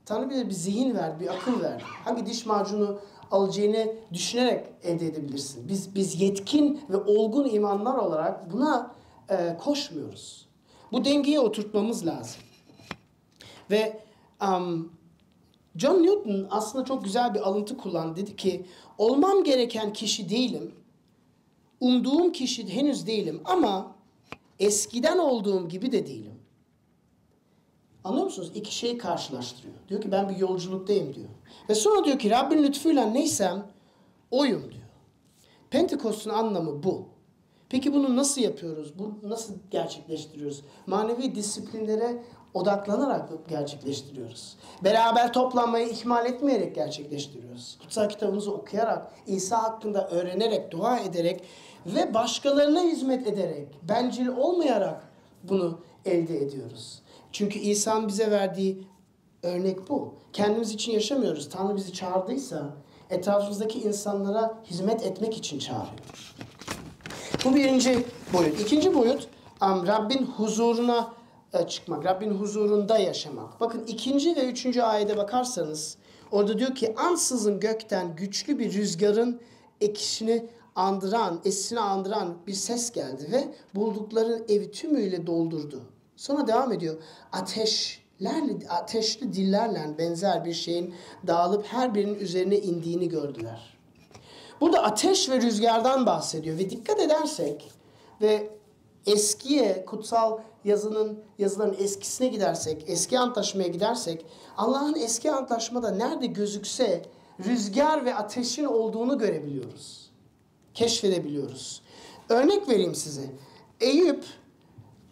Tanrı 0.05 0.29
bize 0.29 0.47
bir 0.47 0.53
zihin 0.53 0.95
ver, 0.95 1.19
bir 1.19 1.33
akıl 1.33 1.61
ver. 1.61 1.81
Hangi 1.81 2.25
diş 2.25 2.45
macunu 2.45 2.99
alacağını 3.31 3.87
düşünerek 4.13 4.65
elde 4.83 5.07
edebilirsin. 5.07 5.67
Biz 5.67 5.95
biz 5.95 6.21
yetkin 6.21 6.81
ve 6.89 6.97
olgun 6.97 7.49
imanlar 7.49 7.95
olarak 7.95 8.53
buna 8.53 8.91
e, 9.29 9.57
koşmuyoruz. 9.63 10.47
Bu 10.91 11.05
dengeyi 11.05 11.39
oturtmamız 11.39 12.05
lazım. 12.05 12.41
Ve 13.71 14.01
um, 14.41 14.91
John 15.77 16.03
Newton 16.03 16.47
aslında 16.49 16.85
çok 16.85 17.03
güzel 17.03 17.33
bir 17.33 17.39
alıntı 17.39 17.77
kullandı. 17.77 18.15
Dedi 18.15 18.35
ki 18.35 18.65
olmam 18.97 19.43
gereken 19.43 19.93
kişi 19.93 20.29
değilim. 20.29 20.75
Umduğum 21.79 22.31
kişi 22.31 22.73
henüz 22.75 23.07
değilim 23.07 23.41
ama 23.45 23.95
eskiden 24.59 25.17
olduğum 25.17 25.69
gibi 25.69 25.91
de 25.91 26.07
değilim. 26.07 26.39
Anlıyor 28.03 28.25
musunuz? 28.25 28.51
İki 28.55 28.75
şeyi 28.75 28.97
karşılaştırıyor. 28.97 29.75
Diyor 29.89 30.01
ki 30.01 30.11
ben 30.11 30.29
bir 30.29 30.35
yolculuktayım 30.35 31.15
diyor. 31.15 31.29
Ve 31.69 31.75
sonra 31.75 32.05
diyor 32.05 32.19
ki 32.19 32.29
Rabbin 32.29 32.63
lütfuyla 32.63 33.05
neysem 33.05 33.67
oyum 34.31 34.71
diyor. 34.71 34.83
Pentekost'un 35.69 36.29
anlamı 36.29 36.83
bu. 36.83 37.05
Peki 37.69 37.93
bunu 37.93 38.15
nasıl 38.15 38.41
yapıyoruz? 38.41 38.99
Bu 38.99 39.29
nasıl 39.29 39.53
gerçekleştiriyoruz? 39.71 40.61
Manevi 40.87 41.35
disiplinlere 41.35 42.23
odaklanarak 42.55 43.29
gerçekleştiriyoruz. 43.47 44.55
Beraber 44.83 45.33
toplanmayı 45.33 45.87
ihmal 45.87 46.25
etmeyerek 46.25 46.75
gerçekleştiriyoruz. 46.75 47.77
Kutsal 47.81 48.09
kitabımızı 48.09 48.53
okuyarak, 48.53 49.11
İsa 49.27 49.63
hakkında 49.63 50.07
öğrenerek, 50.09 50.71
dua 50.71 50.99
ederek 50.99 51.43
ve 51.85 52.13
başkalarına 52.13 52.81
hizmet 52.81 53.27
ederek, 53.27 53.67
bencil 53.83 54.27
olmayarak 54.27 55.03
bunu 55.43 55.79
elde 56.05 56.37
ediyoruz. 56.37 57.01
Çünkü 57.31 57.59
İsa'nın 57.59 58.07
bize 58.07 58.31
verdiği 58.31 58.87
örnek 59.43 59.89
bu. 59.89 60.13
Kendimiz 60.33 60.71
için 60.71 60.91
yaşamıyoruz. 60.91 61.49
Tanrı 61.49 61.75
bizi 61.75 61.93
çağırdıysa 61.93 62.73
etrafımızdaki 63.09 63.79
insanlara 63.79 64.57
hizmet 64.65 65.03
etmek 65.03 65.37
için 65.37 65.59
çağırıyor. 65.59 66.35
Bu 67.45 67.55
birinci 67.55 68.05
boyut. 68.33 68.61
İkinci 68.61 68.95
boyut 68.95 69.27
Rabbin 69.61 70.25
huzuruna 70.25 71.14
çıkmak. 71.63 72.05
Rabbin 72.05 72.31
huzurunda 72.31 72.97
yaşamak. 72.97 73.59
Bakın 73.59 73.83
ikinci 73.87 74.35
ve 74.35 74.45
üçüncü 74.45 74.81
ayete 74.81 75.17
bakarsanız 75.17 75.97
orada 76.31 76.59
diyor 76.59 76.75
ki 76.75 76.95
ansızın 76.97 77.59
gökten 77.59 78.15
güçlü 78.15 78.59
bir 78.59 78.73
rüzgarın 78.73 79.41
ekişini 79.81 80.49
andıran, 80.75 81.41
esini 81.45 81.79
andıran 81.79 82.37
bir 82.47 82.53
ses 82.53 82.91
geldi 82.91 83.27
ve 83.31 83.47
buldukları 83.75 84.45
evi 84.49 84.71
tümüyle 84.71 85.27
doldurdu. 85.27 85.81
Sonra 86.15 86.47
devam 86.47 86.71
ediyor. 86.71 86.95
Ateşlerle, 87.31 88.67
ateşli 88.69 89.33
dillerle 89.33 89.97
benzer 89.97 90.45
bir 90.45 90.53
şeyin 90.53 90.95
dağılıp 91.27 91.65
her 91.65 91.95
birinin 91.95 92.19
üzerine 92.19 92.57
indiğini 92.57 93.09
gördüler. 93.09 93.77
Burada 94.61 94.83
ateş 94.83 95.29
ve 95.29 95.41
rüzgardan 95.41 96.05
bahsediyor 96.05 96.57
ve 96.57 96.69
dikkat 96.69 96.99
edersek 96.99 97.71
ve 98.21 98.49
eskiye 99.05 99.85
kutsal 99.85 100.39
yazının 100.65 101.19
yazıların 101.37 101.75
eskisine 101.79 102.27
gidersek, 102.27 102.83
eski 102.87 103.19
antlaşmaya 103.19 103.67
gidersek 103.67 104.25
Allah'ın 104.57 104.95
eski 104.95 105.31
antlaşmada 105.31 105.91
nerede 105.91 106.25
gözükse 106.25 107.01
rüzgar 107.45 108.05
ve 108.05 108.15
ateşin 108.15 108.65
olduğunu 108.65 109.17
görebiliyoruz. 109.17 110.11
Keşfedebiliyoruz. 110.73 111.81
Örnek 112.29 112.69
vereyim 112.69 112.95
size. 112.95 113.21
Eyüp 113.81 114.25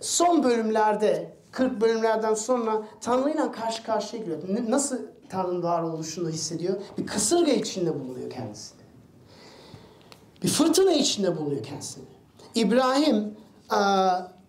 son 0.01 0.43
bölümlerde 0.43 1.33
40 1.51 1.81
bölümlerden 1.81 2.33
sonra 2.33 2.87
Tanrı'yla 3.01 3.51
karşı 3.51 3.83
karşıya 3.83 4.21
geliyor. 4.21 4.69
Nasıl 4.69 4.97
Tanrı'nın 5.29 5.63
var 5.63 5.83
oluşunu 5.83 6.29
hissediyor? 6.29 6.81
Bir 6.97 7.07
kasırga 7.07 7.51
içinde 7.51 7.99
bulunuyor 7.99 8.29
kendisini. 8.29 8.81
Bir 10.43 10.47
fırtına 10.47 10.93
içinde 10.93 11.37
buluyor 11.37 11.63
kendisini. 11.63 12.03
İbrahim 12.55 13.37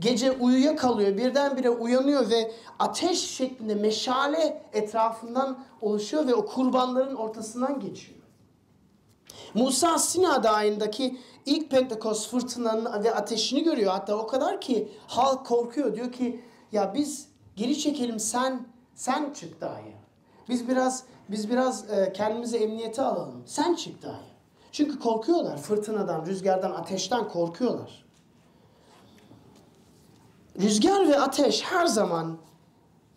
gece 0.00 0.32
uyuya 0.32 0.76
kalıyor. 0.76 1.16
Birdenbire 1.16 1.70
uyanıyor 1.70 2.30
ve 2.30 2.52
ateş 2.78 3.18
şeklinde 3.18 3.74
meşale 3.74 4.62
etrafından 4.72 5.58
oluşuyor 5.80 6.26
ve 6.26 6.34
o 6.34 6.46
kurbanların 6.46 7.14
ortasından 7.14 7.80
geçiyor. 7.80 8.18
Musa 9.54 9.98
Sina 9.98 10.42
Dağı'ndaki 10.42 11.18
ilk 11.46 11.70
Pentekost 11.70 12.30
fırtınanın 12.30 13.04
ve 13.04 13.14
ateşini 13.14 13.62
görüyor. 13.62 13.92
Hatta 13.92 14.16
o 14.16 14.26
kadar 14.26 14.60
ki 14.60 14.92
halk 15.06 15.46
korkuyor. 15.46 15.96
Diyor 15.96 16.12
ki 16.12 16.40
ya 16.72 16.94
biz 16.94 17.28
geri 17.56 17.78
çekelim 17.78 18.20
sen 18.20 18.66
sen 18.94 19.32
çık 19.32 19.60
dağa. 19.60 19.80
Biz 20.48 20.68
biraz 20.68 21.04
biz 21.28 21.50
biraz 21.50 21.90
e, 21.90 22.12
kendimizi 22.12 22.56
emniyete 22.56 23.02
alalım. 23.02 23.42
Sen 23.46 23.74
çık 23.74 24.02
dağa. 24.02 24.20
Çünkü 24.72 24.98
korkuyorlar 24.98 25.56
fırtınadan, 25.56 26.26
rüzgardan, 26.26 26.70
ateşten 26.70 27.28
korkuyorlar. 27.28 28.03
Rüzgar 30.60 31.08
ve 31.08 31.20
ateş 31.20 31.62
her 31.62 31.86
zaman 31.86 32.38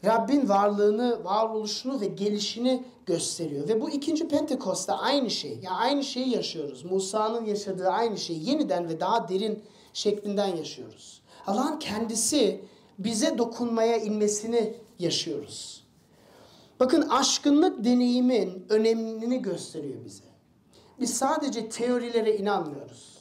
Rabbin 0.05 0.49
varlığını, 0.49 1.23
varoluşunu 1.23 2.01
ve 2.01 2.05
gelişini 2.05 2.83
gösteriyor. 3.05 3.67
Ve 3.67 3.81
bu 3.81 3.89
ikinci 3.89 4.27
Pentekost'ta 4.27 4.97
aynı 4.97 5.29
şey. 5.29 5.51
Ya 5.51 5.59
yani 5.63 5.77
aynı 5.77 6.03
şeyi 6.03 6.29
yaşıyoruz. 6.29 6.85
Musa'nın 6.85 7.45
yaşadığı 7.45 7.89
aynı 7.89 8.17
şeyi 8.17 8.49
yeniden 8.49 8.89
ve 8.89 8.99
daha 8.99 9.29
derin 9.29 9.63
şeklinden 9.93 10.55
yaşıyoruz. 10.55 11.21
Allah'ın 11.47 11.79
kendisi 11.79 12.61
bize 12.99 13.37
dokunmaya 13.37 13.97
inmesini 13.97 14.73
yaşıyoruz. 14.99 15.83
Bakın 16.79 17.09
aşkınlık 17.09 17.83
deneyimin 17.85 18.65
önemini 18.69 19.41
gösteriyor 19.41 20.05
bize. 20.05 20.23
Biz 20.99 21.13
sadece 21.13 21.69
teorilere 21.69 22.37
inanmıyoruz. 22.37 23.17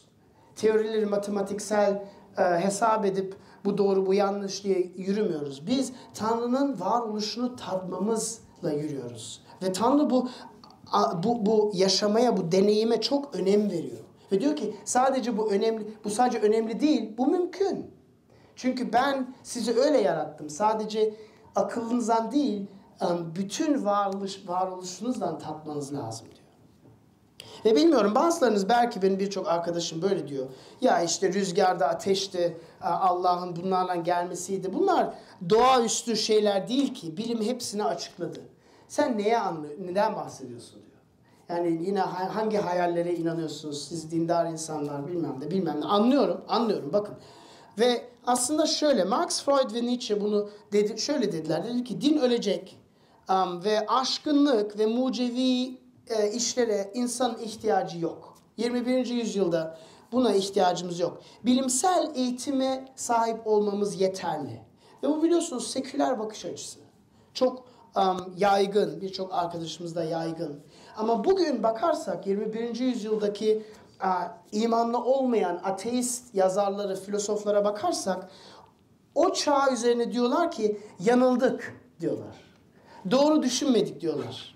Teorileri 0.57 1.07
matematiksel 1.07 2.05
e, 2.38 2.42
hesap 2.42 3.05
edip 3.05 3.35
bu 3.66 3.79
doğru 3.79 4.07
bu 4.07 4.14
yanlış 4.14 4.64
diye 4.64 4.92
yürümüyoruz. 4.96 5.66
Biz 5.66 5.92
Tanrı'nın 6.14 6.81
varoluşunu 6.81 7.57
tadmamızla 7.57 8.72
yürüyoruz. 8.72 9.40
Ve 9.62 9.72
Tanrı 9.72 10.11
bu 10.11 10.29
bu 11.22 11.46
bu 11.46 11.72
yaşamaya, 11.74 12.37
bu 12.37 12.52
deneyime 12.52 13.00
çok 13.00 13.35
önem 13.35 13.70
veriyor. 13.70 13.98
Ve 14.33 14.40
diyor 14.40 14.57
ki 14.57 14.76
sadece 14.85 15.38
bu 15.38 15.50
önemli, 15.50 15.87
bu 16.05 16.11
sadece 16.11 16.38
önemli 16.38 16.81
değil, 16.81 17.14
bu 17.18 17.26
mümkün. 17.26 17.90
Çünkü 18.57 18.92
ben 18.92 19.35
sizi 19.42 19.81
öyle 19.81 20.00
yarattım. 20.00 20.50
Sadece 20.50 21.14
akıllınızdan 21.55 22.33
değil, 22.33 22.66
bütün 23.37 23.85
varoluş, 23.85 24.48
varoluşunuzdan 24.48 25.38
tatmanız 25.38 25.94
lazım. 25.94 26.26
Ve 27.64 27.77
bilmiyorum 27.77 28.14
bazılarınız 28.14 28.69
belki 28.69 29.03
benim 29.03 29.19
birçok 29.19 29.49
arkadaşım 29.49 30.03
böyle 30.03 30.29
diyor. 30.29 30.47
Ya 30.81 31.03
işte 31.03 31.33
rüzgarda, 31.33 31.88
ateşte 31.88 32.57
Allah'ın 32.81 33.57
bunlarla 33.57 33.95
gelmesiydi. 33.95 34.75
Bunlar 34.75 35.14
doğaüstü 35.51 36.16
şeyler 36.16 36.69
değil 36.69 36.95
ki. 36.95 37.16
Bilim 37.16 37.42
hepsini 37.42 37.85
açıkladı. 37.85 38.40
Sen 38.88 39.19
neye 39.19 39.38
anlıyorsun? 39.38 39.87
Neden 39.87 40.16
bahsediyorsun 40.16 40.75
diyor. 40.75 40.97
Yani 41.49 41.87
yine 41.87 42.01
hangi 42.01 42.57
hayallere 42.57 43.14
inanıyorsunuz 43.14 43.88
siz 43.88 44.11
dindar 44.11 44.47
insanlar 44.47 45.09
bilmem 45.09 45.40
de 45.40 45.51
bilmem 45.51 45.81
ne. 45.81 45.85
Anlıyorum, 45.85 46.40
anlıyorum 46.49 46.92
bakın. 46.92 47.14
Ve 47.79 48.05
aslında 48.27 48.66
şöyle 48.66 49.05
Max 49.05 49.42
Freud 49.42 49.75
ve 49.75 49.87
Nietzsche 49.87 50.21
bunu 50.21 50.49
dedi, 50.73 51.01
şöyle 51.01 51.33
dediler. 51.33 51.64
Dedi 51.64 51.85
ki 51.85 52.01
din 52.01 52.19
ölecek 52.19 52.79
um, 53.31 53.64
ve 53.64 53.87
aşkınlık 53.87 54.79
ve 54.79 54.87
mucizevi 54.87 55.79
e, 56.11 56.31
işlere 56.31 56.90
insan 56.95 57.38
ihtiyacı 57.38 57.99
yok. 57.99 58.38
21. 58.57 59.07
yüzyılda 59.07 59.79
buna 60.12 60.35
ihtiyacımız 60.35 61.01
yok. 61.01 61.23
Bilimsel 61.45 62.12
eğitime 62.14 62.92
sahip 62.97 63.47
olmamız 63.47 64.01
yeterli. 64.01 64.62
Ve 65.03 65.09
bu 65.09 65.23
biliyorsunuz 65.23 65.71
seküler 65.71 66.19
bakış 66.19 66.45
açısı. 66.45 66.79
Çok 67.35 67.64
um, 67.97 68.35
yaygın, 68.37 69.01
birçok 69.01 69.35
arkadaşımız 69.35 69.97
da 69.97 70.05
yaygın. 70.05 70.61
Ama 70.97 71.25
bugün 71.25 71.62
bakarsak 71.62 72.27
21. 72.27 72.81
yüzyıldaki 72.81 73.66
uh, 74.05 74.29
imanlı 74.53 74.99
olmayan 75.05 75.61
ateist 75.64 76.35
yazarları, 76.35 76.97
filozoflara 76.97 77.64
bakarsak 77.64 78.31
o 79.14 79.33
çağ 79.33 79.73
üzerine 79.73 80.12
diyorlar 80.12 80.51
ki 80.51 80.81
yanıldık 81.01 81.75
diyorlar. 82.01 82.37
Doğru 83.11 83.42
düşünmedik 83.42 84.01
diyorlar. 84.01 84.56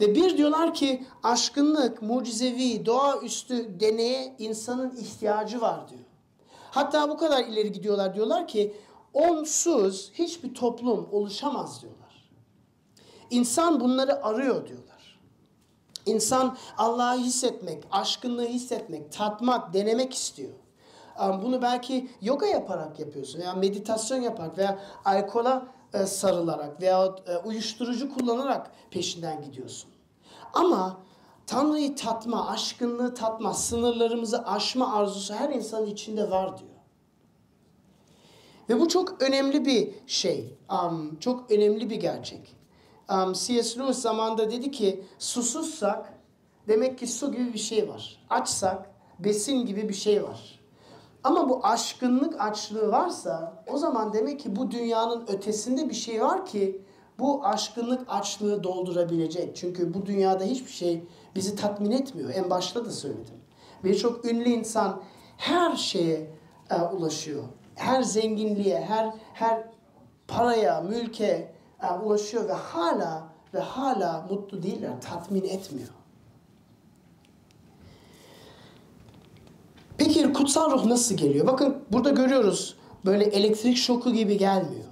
Ve 0.00 0.14
bir 0.14 0.36
diyorlar 0.36 0.74
ki 0.74 1.06
aşkınlık, 1.22 2.02
mucizevi, 2.02 2.86
doğaüstü 2.86 3.80
deneye 3.80 4.34
insanın 4.38 4.96
ihtiyacı 4.96 5.60
var 5.60 5.88
diyor. 5.88 6.00
Hatta 6.70 7.08
bu 7.08 7.16
kadar 7.16 7.44
ileri 7.44 7.72
gidiyorlar 7.72 8.14
diyorlar 8.14 8.48
ki 8.48 8.76
onsuz 9.14 10.10
hiçbir 10.14 10.54
toplum 10.54 11.08
oluşamaz 11.12 11.82
diyorlar. 11.82 12.30
İnsan 13.30 13.80
bunları 13.80 14.24
arıyor 14.24 14.68
diyorlar. 14.68 15.20
İnsan 16.06 16.56
Allah'ı 16.78 17.18
hissetmek, 17.18 17.84
aşkınlığı 17.90 18.46
hissetmek, 18.46 19.12
tatmak, 19.12 19.74
denemek 19.74 20.14
istiyor. 20.14 20.52
Bunu 21.42 21.62
belki 21.62 22.10
yoga 22.22 22.46
yaparak 22.46 23.00
yapıyorsun 23.00 23.40
veya 23.40 23.54
meditasyon 23.54 24.20
yaparak 24.20 24.58
veya 24.58 24.78
alkola 25.04 25.66
e, 25.94 26.06
sarılarak 26.06 26.80
veya 26.80 27.14
e, 27.26 27.36
uyuşturucu 27.36 28.14
kullanarak 28.14 28.70
peşinden 28.90 29.42
gidiyorsun. 29.42 29.90
Ama 30.52 31.00
Tanrı'yı 31.46 31.96
tatma, 31.96 32.48
aşkınlığı 32.48 33.14
tatma, 33.14 33.54
sınırlarımızı 33.54 34.46
aşma 34.46 34.94
arzusu 34.94 35.34
her 35.34 35.50
insanın 35.50 35.86
içinde 35.86 36.30
var 36.30 36.58
diyor. 36.58 36.70
Ve 38.68 38.80
bu 38.80 38.88
çok 38.88 39.22
önemli 39.22 39.64
bir 39.64 39.90
şey, 40.06 40.58
um, 40.72 41.18
çok 41.18 41.50
önemli 41.50 41.90
bir 41.90 41.96
gerçek. 41.96 42.56
Um, 43.12 43.32
C.S. 43.32 43.80
Lewis 43.80 43.98
zamanında 43.98 44.50
dedi 44.50 44.70
ki 44.70 45.04
susuzsak 45.18 46.18
demek 46.68 46.98
ki 46.98 47.06
su 47.06 47.32
gibi 47.32 47.52
bir 47.52 47.58
şey 47.58 47.88
var. 47.88 48.26
Açsak 48.30 48.90
besin 49.18 49.66
gibi 49.66 49.88
bir 49.88 49.94
şey 49.94 50.22
var. 50.22 50.59
Ama 51.24 51.48
bu 51.48 51.66
aşkınlık 51.66 52.40
açlığı 52.40 52.92
varsa 52.92 53.62
o 53.66 53.76
zaman 53.76 54.12
demek 54.12 54.40
ki 54.40 54.56
bu 54.56 54.70
dünyanın 54.70 55.26
ötesinde 55.26 55.88
bir 55.88 55.94
şey 55.94 56.22
var 56.22 56.46
ki 56.46 56.82
bu 57.18 57.44
aşkınlık 57.44 58.04
açlığı 58.08 58.64
doldurabilecek. 58.64 59.56
Çünkü 59.56 59.94
bu 59.94 60.06
dünyada 60.06 60.44
hiçbir 60.44 60.70
şey 60.70 61.04
bizi 61.34 61.56
tatmin 61.56 61.90
etmiyor. 61.90 62.30
En 62.34 62.50
başta 62.50 62.84
da 62.84 62.90
söyledim. 62.90 63.34
Birçok 63.84 64.24
ünlü 64.24 64.48
insan 64.48 65.02
her 65.36 65.76
şeye 65.76 66.30
e, 66.70 66.80
ulaşıyor. 66.80 67.44
Her 67.74 68.02
zenginliğe, 68.02 68.80
her 68.80 69.14
her 69.34 69.64
paraya, 70.28 70.80
mülke 70.80 71.52
e, 71.82 71.92
ulaşıyor 72.04 72.48
ve 72.48 72.52
hala 72.52 73.28
ve 73.54 73.60
hala 73.60 74.26
mutlu 74.30 74.62
değiller, 74.62 75.00
tatmin 75.00 75.44
etmiyor. 75.44 75.88
Peki 79.98 80.29
kutsal 80.40 80.70
ruh 80.70 80.84
nasıl 80.84 81.14
geliyor? 81.14 81.46
Bakın 81.46 81.76
burada 81.92 82.10
görüyoruz 82.10 82.76
böyle 83.04 83.24
elektrik 83.24 83.76
şoku 83.76 84.12
gibi 84.12 84.38
gelmiyor. 84.38 84.84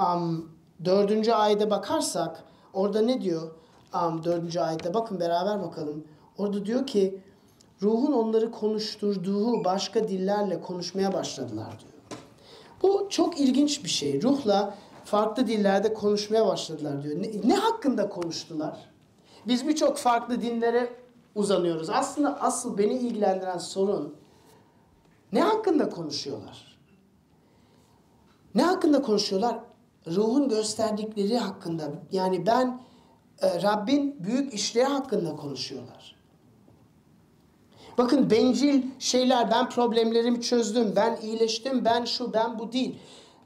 Um, 0.00 0.50
dördüncü 0.84 1.32
ayda 1.32 1.70
bakarsak 1.70 2.44
orada 2.72 3.00
ne 3.00 3.20
diyor? 3.20 3.50
Um, 3.94 4.24
dördüncü 4.24 4.60
ayette 4.60 4.94
bakın 4.94 5.20
beraber 5.20 5.62
bakalım. 5.62 6.04
Orada 6.38 6.66
diyor 6.66 6.86
ki 6.86 7.20
ruhun 7.82 8.12
onları 8.12 8.50
konuşturduğu 8.50 9.64
başka 9.64 10.08
dillerle 10.08 10.60
konuşmaya 10.60 11.12
başladılar 11.12 11.78
diyor. 11.80 12.20
Bu 12.82 13.06
çok 13.10 13.40
ilginç 13.40 13.84
bir 13.84 13.90
şey. 13.90 14.22
Ruhla 14.22 14.74
farklı 15.04 15.46
dillerde 15.46 15.94
konuşmaya 15.94 16.46
başladılar 16.46 17.02
diyor. 17.02 17.22
Ne, 17.22 17.48
ne 17.48 17.54
hakkında 17.54 18.08
konuştular? 18.08 18.90
Biz 19.46 19.68
birçok 19.68 19.96
farklı 19.96 20.42
dinlere 20.42 20.88
uzanıyoruz. 21.34 21.90
Aslında 21.90 22.40
asıl 22.40 22.78
beni 22.78 22.92
ilgilendiren 22.92 23.58
sorun 23.58 24.14
ne 25.32 25.40
hakkında 25.40 25.88
konuşuyorlar? 25.88 26.78
Ne 28.54 28.62
hakkında 28.62 29.02
konuşuyorlar? 29.02 29.58
Ruhun 30.06 30.48
gösterdikleri 30.48 31.38
hakkında. 31.38 31.92
Yani 32.12 32.46
ben 32.46 32.80
e, 33.42 33.62
Rabbin 33.62 34.16
büyük 34.24 34.54
işleri 34.54 34.84
hakkında 34.84 35.36
konuşuyorlar. 35.36 36.18
Bakın 37.98 38.30
bencil 38.30 38.82
şeyler, 38.98 39.50
ben 39.50 39.70
problemlerimi 39.70 40.40
çözdüm, 40.40 40.92
ben 40.96 41.18
iyileştim, 41.22 41.84
ben 41.84 42.04
şu, 42.04 42.32
ben 42.32 42.58
bu 42.58 42.72
değil. 42.72 42.98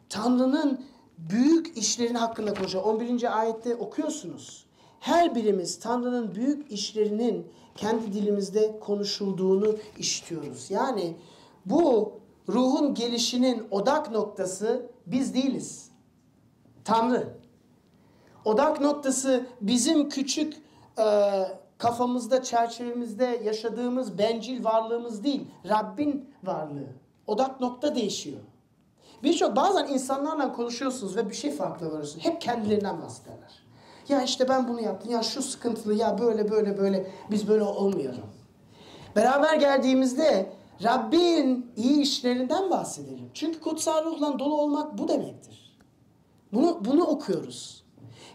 Tanrı'nın 0.09 0.85
büyük 1.19 1.79
işlerin 1.79 2.15
hakkında 2.15 2.55
konuşuyor. 2.55 2.85
11. 2.85 3.41
ayette 3.41 3.77
okuyorsunuz. 3.77 4.67
Her 5.01 5.35
birimiz 5.35 5.79
Tanrı'nın 5.79 6.35
büyük 6.35 6.73
işlerinin 6.73 7.47
kendi 7.77 8.13
dilimizde 8.13 8.79
konuşulduğunu 8.81 9.77
işitiyoruz. 9.99 10.71
Yani 10.71 11.17
bu 11.67 12.13
ruhun 12.49 12.95
gelişinin 12.95 13.67
odak 13.71 14.11
noktası 14.11 14.91
biz 15.07 15.35
değiliz. 15.35 15.91
Tanrı. 16.85 17.29
Odak 18.45 18.81
noktası 18.81 19.47
bizim 19.61 20.09
küçük 20.09 20.57
e, 20.99 21.05
kafamızda, 21.79 22.43
çerçevemizde 22.43 23.41
yaşadığımız 23.45 24.19
bencil 24.19 24.65
varlığımız 24.65 25.25
değil. 25.25 25.47
Rabbin 25.69 26.31
varlığı. 26.45 26.89
Odak 27.27 27.61
nokta 27.61 27.95
değişiyor. 27.95 28.41
Birçok 29.23 29.57
bazen 29.57 29.87
insanlarla 29.87 30.53
konuşuyorsunuz 30.53 31.17
ve 31.17 31.29
bir 31.29 31.35
şey 31.35 31.51
farklı 31.51 31.87
varıyorsunuz. 31.87 32.25
Hep 32.25 32.41
kendilerinden 32.41 33.03
bahsederler. 33.03 33.63
Ya 34.09 34.23
işte 34.23 34.49
ben 34.49 34.69
bunu 34.69 34.81
yaptım, 34.81 35.13
ya 35.13 35.23
şu 35.23 35.43
sıkıntılı, 35.43 35.95
ya 35.95 36.19
böyle 36.19 36.51
böyle 36.51 36.79
böyle. 36.79 37.11
Biz 37.31 37.49
böyle 37.49 37.63
olmayalım. 37.63 38.27
Beraber 39.17 39.57
geldiğimizde 39.57 40.53
Rabbin 40.83 41.73
iyi 41.77 42.01
işlerinden 42.01 42.71
bahsedelim. 42.71 43.31
Çünkü 43.35 43.61
kutsal 43.61 44.05
ruhla 44.05 44.39
dolu 44.39 44.61
olmak 44.61 44.99
bu 44.99 45.09
demektir. 45.09 45.79
Bunu, 46.53 46.85
bunu 46.85 47.05
okuyoruz. 47.05 47.85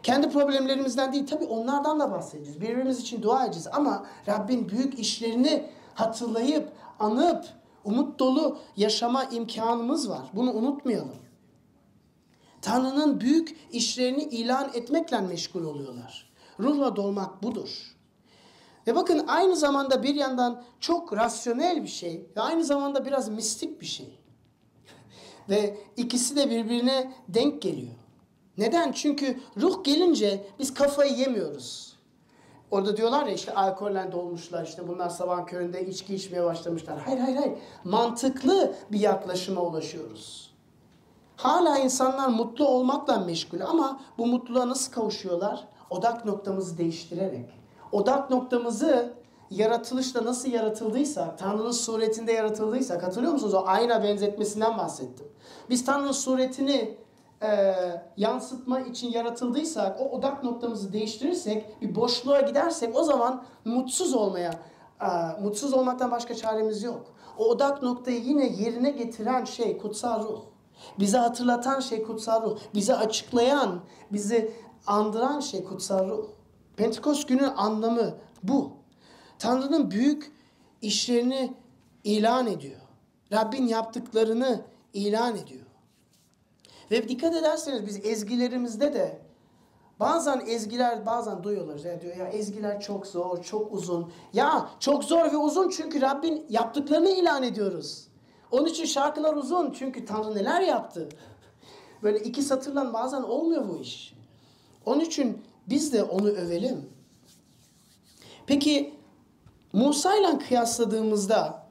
Kendi 0.04 0.30
problemlerimizden 0.30 1.14
değil 1.14 1.28
tabii 1.28 1.46
onlardan 1.46 2.00
da 2.00 2.12
bahsedeceğiz. 2.12 2.62
Birbirimiz 2.62 3.00
için 3.00 3.22
dua 3.22 3.46
edeceğiz 3.46 3.68
ama 3.74 4.06
Rabbin 4.28 4.70
büyük 4.70 5.00
işlerini 5.00 5.70
hatırlayıp, 5.94 6.72
anıp, 7.00 7.46
umut 7.84 8.20
dolu 8.20 8.58
yaşama 8.78 9.24
imkanımız 9.24 10.10
var. 10.10 10.30
Bunu 10.34 10.54
unutmayalım. 10.54 11.16
Tanrı'nın 12.62 13.20
büyük 13.20 13.58
işlerini 13.72 14.24
ilan 14.24 14.70
etmekle 14.74 15.22
meşgul 15.22 15.64
oluyorlar. 15.64 16.30
Ruhla 16.60 16.96
dolmak 16.96 17.44
budur. 17.44 17.97
Ve 18.88 18.96
bakın 18.96 19.28
aynı 19.28 19.56
zamanda 19.56 20.04
bir 20.04 20.16
yandan 20.16 20.64
çok 20.80 21.14
rasyonel 21.14 21.84
bir 21.84 21.88
şey 21.88 22.26
ve 22.36 22.42
aynı 22.42 22.64
zamanda 22.64 23.06
biraz 23.06 23.30
mistik 23.30 23.82
bir 23.82 23.86
şey. 23.86 24.20
ve 25.50 25.78
ikisi 25.98 26.36
de 26.36 26.50
birbirine 26.50 27.14
denk 27.28 27.62
geliyor. 27.62 27.94
Neden? 28.58 28.92
Çünkü 28.92 29.40
ruh 29.62 29.84
gelince 29.84 30.48
biz 30.60 30.74
kafayı 30.74 31.14
yemiyoruz. 31.14 31.98
Orada 32.72 32.98
diyorlar 32.98 33.26
ya 33.26 33.34
işte 33.34 33.54
alkolle 33.54 34.12
dolmuşlar 34.12 34.66
işte 34.66 34.88
bunlar 34.88 35.10
sabah 35.10 35.46
köründe 35.46 35.88
içki 35.88 36.16
içmeye 36.16 36.44
başlamışlar. 36.44 37.00
Hayır 37.00 37.20
hayır 37.20 37.38
hayır. 37.38 37.58
Mantıklı 37.84 38.76
bir 38.92 39.00
yaklaşıma 39.00 39.62
ulaşıyoruz. 39.62 40.54
Hala 41.36 41.78
insanlar 41.78 42.28
mutlu 42.28 42.68
olmakla 42.68 43.20
meşgul 43.20 43.60
ama 43.62 44.02
bu 44.18 44.28
mutluluğa 44.28 44.70
nasıl 44.70 44.92
kavuşuyorlar? 44.92 45.68
Odak 45.90 46.26
noktamızı 46.26 46.78
değiştirerek 46.78 47.58
odak 47.92 48.30
noktamızı 48.30 49.14
yaratılışta 49.50 50.26
nasıl 50.26 50.50
yaratıldıysak, 50.50 51.38
Tanrı'nın 51.38 51.72
suretinde 51.72 52.32
yaratıldıysak, 52.32 53.04
hatırlıyor 53.04 53.34
musunuz? 53.34 53.54
O 53.54 53.64
ayna 53.66 54.04
benzetmesinden 54.04 54.78
bahsettim. 54.78 55.28
Biz 55.70 55.86
Tanrı'nın 55.86 56.12
suretini 56.12 56.98
e, 57.44 57.76
yansıtma 58.18 58.80
için 58.80 59.12
yaratıldıysak, 59.12 60.02
o 60.02 60.10
odak 60.10 60.44
noktamızı 60.44 60.94
değiştirirsek, 60.94 61.82
bir 61.82 61.96
boşluğa 61.96 62.42
gidersek 62.42 62.98
o 62.98 63.04
zaman 63.04 63.44
mutsuz 63.66 64.14
olmaya, 64.14 64.54
e, 65.02 65.42
mutsuz 65.42 65.74
olmaktan 65.74 66.12
başka 66.12 66.36
çaremiz 66.36 66.84
yok. 66.84 67.06
O 67.38 67.46
odak 67.46 67.84
noktayı 67.84 68.22
yine 68.22 68.46
yerine 68.46 68.90
getiren 68.90 69.46
şey 69.46 69.78
kutsal 69.78 70.24
ruh. 70.24 70.42
Bize 71.00 71.18
hatırlatan 71.18 71.80
şey 71.80 72.04
kutsal 72.04 72.44
ruh. 72.44 72.58
Bize 72.76 72.96
açıklayan, 72.96 73.80
bizi 74.12 74.52
andıran 74.88 75.40
şey 75.40 75.64
kutsal 75.64 76.10
ruh. 76.10 76.26
Pentekost 76.78 77.28
günün 77.28 77.44
anlamı 77.44 78.18
bu. 78.44 78.72
Tanrı'nın 79.40 79.92
büyük 79.92 80.32
işlerini 80.82 81.54
ilan 82.04 82.48
ediyor. 82.48 82.80
Rabbin 83.32 83.68
yaptıklarını 83.68 84.62
ilan 84.94 85.36
ediyor. 85.36 85.66
Ve 86.92 87.10
dikkat 87.10 87.36
ederseniz 87.36 87.88
biz 87.88 88.06
ezgilerimizde 88.06 88.94
de 88.94 89.22
bazen 90.00 90.44
ezgiler 90.48 91.06
bazen 91.06 91.44
duyuyorlar. 91.44 91.80
Ya 91.80 92.02
diyor 92.02 92.16
ya 92.16 92.28
ezgiler 92.28 92.82
çok 92.82 93.08
zor, 93.08 93.44
çok 93.44 93.74
uzun. 93.74 94.12
Ya 94.34 94.70
çok 94.80 95.04
zor 95.04 95.32
ve 95.32 95.38
uzun 95.38 95.70
çünkü 95.70 96.02
Rabbin 96.02 96.46
yaptıklarını 96.50 97.10
ilan 97.10 97.44
ediyoruz. 97.44 98.08
Onun 98.52 98.66
için 98.66 98.86
şarkılar 98.86 99.34
uzun 99.34 99.72
çünkü 99.72 100.06
Tanrı 100.06 100.36
neler 100.36 100.62
yaptı. 100.62 101.10
Böyle 102.04 102.20
iki 102.20 102.42
satırla 102.42 102.94
bazen 102.94 103.22
olmuyor 103.22 103.70
bu 103.70 103.78
iş. 103.78 104.14
Onun 104.86 105.00
için 105.00 105.42
biz 105.70 105.94
de 105.94 106.04
onu 106.04 106.28
övelim. 106.28 106.90
Peki 108.48 108.94
Musa 109.74 110.16
ile 110.16 110.40
kıyasladığımızda 110.40 111.68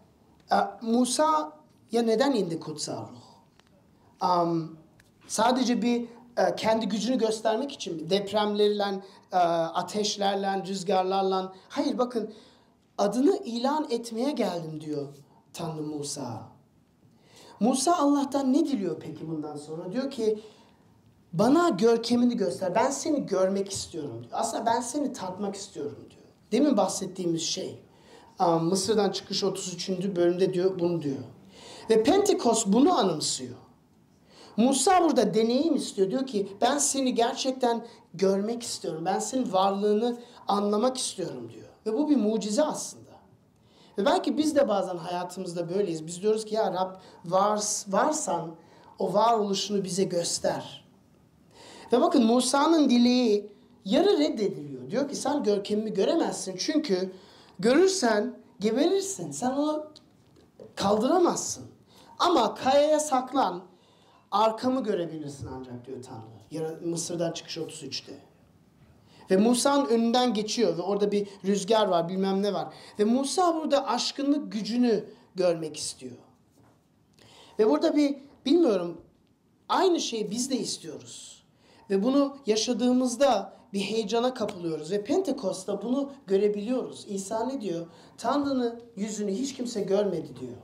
e, 0.52 0.56
Musa 0.82 1.52
ya 1.92 2.02
neden 2.02 2.32
indi 2.32 2.60
kutsal 2.60 3.02
ruh? 3.02 3.26
Um, 4.22 4.78
sadece 5.28 5.82
bir 5.82 6.08
e, 6.36 6.56
kendi 6.56 6.88
gücünü 6.88 7.18
göstermek 7.18 7.72
için 7.72 7.96
mi? 7.96 8.10
Depremlerle, 8.10 9.02
e, 9.32 9.36
ateşlerle, 9.36 10.62
rüzgarlarla. 10.66 11.52
Hayır 11.68 11.98
bakın 11.98 12.34
adını 12.98 13.36
ilan 13.44 13.86
etmeye 13.90 14.30
geldim 14.30 14.80
diyor 14.80 15.08
Tanrı 15.52 15.82
Musa. 15.82 16.42
Musa 17.60 17.96
Allah'tan 17.96 18.52
ne 18.52 18.66
diliyor 18.66 18.96
peki 19.00 19.28
bundan 19.28 19.56
sonra? 19.56 19.92
Diyor 19.92 20.10
ki 20.10 20.42
bana 21.32 21.68
görkemini 21.68 22.36
göster. 22.36 22.74
Ben 22.74 22.90
seni 22.90 23.26
görmek 23.26 23.72
istiyorum 23.72 24.18
diyor. 24.20 24.32
Aslında 24.32 24.66
ben 24.66 24.80
seni 24.80 25.12
tatmak 25.12 25.54
istiyorum 25.54 26.06
diyor. 26.10 26.22
Demin 26.52 26.76
bahsettiğimiz 26.76 27.42
şey. 27.42 27.82
Mısır'dan 28.60 29.10
çıkış 29.10 29.44
33. 29.44 29.88
bölümde 30.16 30.54
diyor 30.54 30.78
bunu 30.78 31.02
diyor. 31.02 31.16
Ve 31.90 32.02
Pentekost 32.02 32.66
bunu 32.66 32.98
anımsıyor. 32.98 33.56
Musa 34.56 35.04
burada 35.04 35.34
deneyim 35.34 35.74
istiyor. 35.74 36.10
Diyor 36.10 36.26
ki 36.26 36.48
ben 36.60 36.78
seni 36.78 37.14
gerçekten 37.14 37.86
görmek 38.14 38.62
istiyorum. 38.62 39.04
Ben 39.04 39.18
senin 39.18 39.52
varlığını 39.52 40.16
anlamak 40.48 40.96
istiyorum 40.96 41.50
diyor. 41.54 41.68
Ve 41.86 41.98
bu 41.98 42.10
bir 42.10 42.16
mucize 42.16 42.64
aslında. 42.64 43.10
Ve 43.98 44.06
belki 44.06 44.38
biz 44.38 44.56
de 44.56 44.68
bazen 44.68 44.96
hayatımızda 44.96 45.68
böyleyiz. 45.68 46.06
Biz 46.06 46.22
diyoruz 46.22 46.44
ki 46.44 46.54
ya 46.54 46.72
Rab 46.72 46.94
var, 47.24 47.60
varsan 47.88 48.54
o 48.98 49.14
varoluşunu 49.14 49.84
bize 49.84 50.04
göster. 50.04 50.85
Ve 51.92 52.00
bakın 52.00 52.24
Musa'nın 52.24 52.90
dileği 52.90 53.52
yarı 53.84 54.18
reddediliyor. 54.18 54.90
Diyor 54.90 55.08
ki 55.08 55.16
sen 55.16 55.42
görkemimi 55.42 55.94
göremezsin 55.94 56.56
çünkü 56.58 57.12
görürsen 57.58 58.38
geberirsin. 58.60 59.30
Sen 59.30 59.50
onu 59.50 59.86
kaldıramazsın. 60.74 61.64
Ama 62.18 62.54
kayaya 62.54 63.00
saklan 63.00 63.62
arkamı 64.30 64.84
görebilirsin 64.84 65.48
ancak 65.58 65.86
diyor 65.86 65.98
Tanrı. 66.02 66.86
Mısır'dan 66.86 67.32
çıkış 67.32 67.56
33'te. 67.56 68.12
Ve 69.30 69.36
Musa'nın 69.36 69.86
önünden 69.86 70.34
geçiyor 70.34 70.78
ve 70.78 70.82
orada 70.82 71.12
bir 71.12 71.28
rüzgar 71.44 71.86
var 71.86 72.08
bilmem 72.08 72.42
ne 72.42 72.54
var. 72.54 72.74
Ve 72.98 73.04
Musa 73.04 73.54
burada 73.54 73.86
aşkınlık 73.86 74.52
gücünü 74.52 75.04
görmek 75.34 75.76
istiyor. 75.76 76.16
Ve 77.58 77.70
burada 77.70 77.96
bir 77.96 78.16
bilmiyorum 78.46 79.00
aynı 79.68 80.00
şeyi 80.00 80.30
biz 80.30 80.50
de 80.50 80.56
istiyoruz. 80.56 81.35
Ve 81.90 82.02
bunu 82.02 82.36
yaşadığımızda 82.46 83.56
bir 83.72 83.80
heyecana 83.80 84.34
kapılıyoruz. 84.34 84.90
Ve 84.90 85.04
Pentekost'ta 85.04 85.82
bunu 85.82 86.10
görebiliyoruz. 86.26 87.04
İsa 87.08 87.46
ne 87.46 87.60
diyor? 87.60 87.86
Tanrı'nın 88.18 88.80
yüzünü 88.96 89.32
hiç 89.32 89.54
kimse 89.54 89.80
görmedi 89.80 90.28
diyor. 90.40 90.56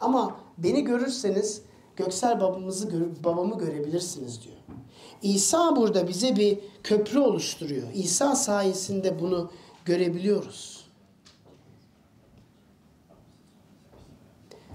Ama 0.00 0.36
beni 0.58 0.84
görürseniz 0.84 1.62
göksel 1.96 2.40
babamızı 2.40 2.90
babamı 3.24 3.58
görebilirsiniz 3.58 4.42
diyor. 4.42 4.56
İsa 5.22 5.76
burada 5.76 6.08
bize 6.08 6.36
bir 6.36 6.58
köprü 6.82 7.18
oluşturuyor. 7.18 7.88
İsa 7.94 8.36
sayesinde 8.36 9.20
bunu 9.20 9.50
görebiliyoruz. 9.84 10.84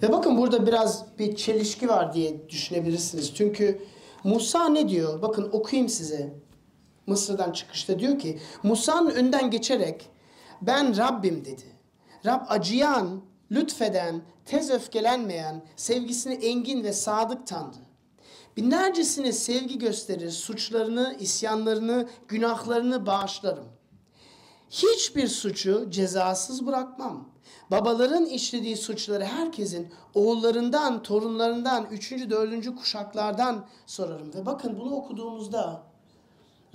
Ve 0.04 0.12
bakın 0.12 0.38
burada 0.38 0.68
biraz 0.68 1.06
bir 1.20 1.36
çelişki 1.36 1.90
var 1.90 2.14
diye 2.14 2.50
düşünebilirsiniz. 2.50 3.36
Çünkü 3.36 3.82
Musa 4.24 4.70
ne 4.70 4.90
diyor? 4.90 5.22
Bakın 5.22 5.50
okuyayım 5.52 5.90
size. 5.90 6.34
Mısır'dan 7.06 7.52
çıkışta 7.52 8.00
diyor 8.00 8.20
ki 8.20 8.40
Musa'nın 8.64 9.10
önden 9.10 9.52
geçerek 9.52 10.10
ben 10.62 10.98
Rabbim 10.98 11.46
dedi. 11.46 11.64
Rab 12.26 12.42
acıyan, 12.48 13.22
lütfeden, 13.52 14.22
tez 14.46 14.70
öfkelenmeyen, 14.70 15.66
sevgisini 15.76 16.34
engin 16.34 16.84
ve 16.84 16.94
sadık 16.94 17.48
Tanrı. 17.48 17.90
Binlercesine 18.58 19.32
sevgi 19.32 19.78
gösterir, 19.78 20.32
suçlarını, 20.32 21.16
isyanlarını, 21.20 22.10
günahlarını 22.28 23.06
bağışlarım. 23.06 23.79
Hiçbir 24.70 25.28
suçu 25.28 25.88
cezasız 25.90 26.68
bırakmam. 26.68 27.30
Babaların 27.72 28.26
işlediği 28.26 28.78
suçları 28.78 29.26
herkesin 29.26 29.88
oğullarından, 30.16 31.04
torunlarından, 31.04 31.88
üçüncü, 31.92 32.30
dördüncü 32.30 32.76
kuşaklardan 32.76 33.66
sorarım. 33.86 34.34
Ve 34.34 34.46
bakın 34.46 34.80
bunu 34.80 34.96
okuduğumuzda 34.96 35.84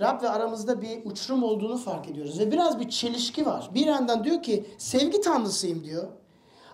Rab 0.01 0.23
ve 0.23 0.29
aramızda 0.29 0.81
bir 0.81 1.05
uçurum 1.05 1.43
olduğunu 1.43 1.77
fark 1.77 2.09
ediyoruz. 2.09 2.39
Ve 2.39 2.51
biraz 2.51 2.79
bir 2.79 2.89
çelişki 2.89 3.45
var. 3.45 3.69
Bir 3.73 3.85
yandan 3.85 4.23
diyor 4.23 4.43
ki 4.43 4.65
sevgi 4.77 5.21
tanrısıyım 5.21 5.83
diyor. 5.83 6.07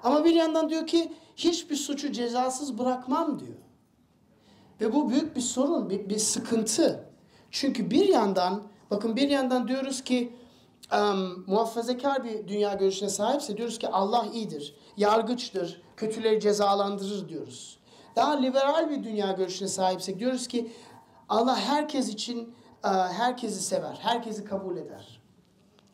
Ama 0.04 0.26
bir 0.26 0.36
yandan 0.36 0.70
diyor 0.70 0.88
ki 0.88 1.14
hiçbir 1.36 1.76
suçu 1.76 2.12
cezasız 2.12 2.80
bırakmam 2.80 3.40
diyor. 3.40 3.58
Ve 4.82 4.94
bu 4.94 5.10
büyük 5.10 5.36
bir 5.36 5.42
sorun, 5.42 5.90
bir, 5.90 6.10
bir 6.10 6.18
sıkıntı. 6.18 7.06
Çünkü 7.52 7.92
bir 7.92 8.08
yandan, 8.08 8.64
bakın 8.92 9.16
bir 9.16 9.30
yandan 9.30 9.68
diyoruz 9.68 10.04
ki 10.04 10.34
um, 10.94 11.44
muhafazakar 11.48 12.24
bir 12.24 12.48
dünya 12.48 12.74
görüşüne 12.74 13.10
sahipse 13.10 13.58
diyoruz 13.58 13.80
ki 13.80 13.88
Allah 13.88 14.26
iyidir, 14.34 14.76
yargıçtır, 14.98 15.82
kötüleri 15.98 16.40
cezalandırır 16.40 17.30
diyoruz. 17.30 17.80
Daha 18.16 18.32
liberal 18.32 18.90
bir 18.90 19.04
dünya 19.04 19.32
görüşüne 19.32 19.68
sahipsek 19.68 20.20
diyoruz 20.20 20.48
ki 20.48 20.72
Allah 21.30 21.60
herkes 21.60 22.10
için 22.10 22.56
uh, 22.86 22.90
herkesi 22.90 23.64
sever, 23.64 23.98
herkesi 24.02 24.46
kabul 24.46 24.78
eder. 24.78 25.22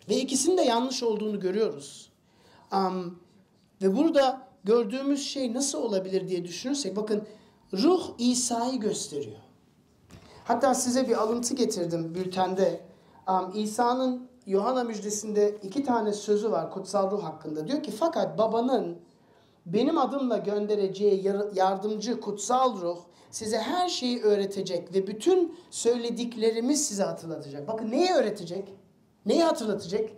Ve 0.09 0.15
ikisinin 0.15 0.57
de 0.57 0.61
yanlış 0.61 1.03
olduğunu 1.03 1.39
görüyoruz. 1.39 2.09
Um, 2.73 3.19
ve 3.81 3.97
burada 3.97 4.47
gördüğümüz 4.63 5.27
şey 5.27 5.53
nasıl 5.53 5.83
olabilir 5.83 6.27
diye 6.27 6.45
düşünürsek 6.45 6.95
bakın 6.95 7.27
ruh 7.73 8.09
İsa'yı 8.17 8.79
gösteriyor. 8.79 9.39
Hatta 10.43 10.73
size 10.73 11.07
bir 11.07 11.21
alıntı 11.21 11.55
getirdim 11.55 12.15
bültende. 12.15 12.81
Um, 13.29 13.51
İsa'nın 13.55 14.27
Yohana 14.47 14.83
müjdesinde 14.83 15.57
iki 15.63 15.83
tane 15.83 16.13
sözü 16.13 16.51
var 16.51 16.71
kutsal 16.71 17.11
ruh 17.11 17.23
hakkında. 17.23 17.67
Diyor 17.67 17.83
ki 17.83 17.91
fakat 17.91 18.37
babanın 18.37 18.97
benim 19.65 19.97
adımla 19.97 20.37
göndereceği 20.37 21.31
yardımcı 21.53 22.19
kutsal 22.19 22.81
ruh 22.81 22.99
size 23.31 23.57
her 23.57 23.89
şeyi 23.89 24.21
öğretecek 24.21 24.93
ve 24.93 25.07
bütün 25.07 25.55
söylediklerimiz 25.69 26.87
size 26.87 27.03
hatırlatacak. 27.03 27.67
Bakın 27.67 27.91
neyi 27.91 28.11
öğretecek? 28.11 28.73
Neyi 29.25 29.43
hatırlatacak? 29.43 30.09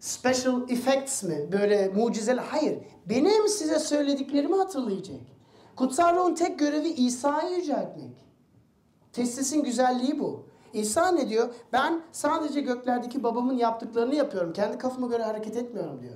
Special 0.00 0.70
effects 0.70 1.22
mi? 1.22 1.48
Böyle 1.52 1.88
mucizeler? 1.88 2.42
Hayır. 2.42 2.78
Benim 3.06 3.48
size 3.48 3.78
söylediklerimi 3.78 4.56
hatırlayacak. 4.56 5.20
Kutsal 5.76 6.16
ruhun 6.16 6.34
tek 6.34 6.58
görevi 6.58 6.88
İsa'yı 6.88 7.56
yüceltmek. 7.56 8.26
Testisin 9.12 9.62
güzelliği 9.62 10.18
bu. 10.18 10.46
İsa 10.72 11.08
ne 11.08 11.28
diyor? 11.28 11.48
Ben 11.72 12.02
sadece 12.12 12.60
göklerdeki 12.60 13.22
babamın 13.22 13.54
yaptıklarını 13.54 14.14
yapıyorum. 14.14 14.52
Kendi 14.52 14.78
kafama 14.78 15.06
göre 15.06 15.22
hareket 15.22 15.56
etmiyorum 15.56 16.02
diyor. 16.02 16.14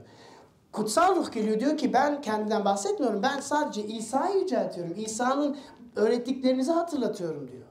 Kutsal 0.73 1.17
ruh 1.17 1.33
geliyor 1.33 1.61
diyor 1.61 1.77
ki 1.77 1.93
ben 1.93 2.21
kendimden 2.21 2.65
bahsetmiyorum. 2.65 3.23
Ben 3.23 3.41
sadece 3.41 3.87
İsa'yı 3.87 4.41
yüceltiyorum. 4.41 4.95
İsa'nın 4.97 5.57
öğrettiklerinizi 5.97 6.73
hatırlatıyorum 6.73 7.49
diyor. 7.49 7.63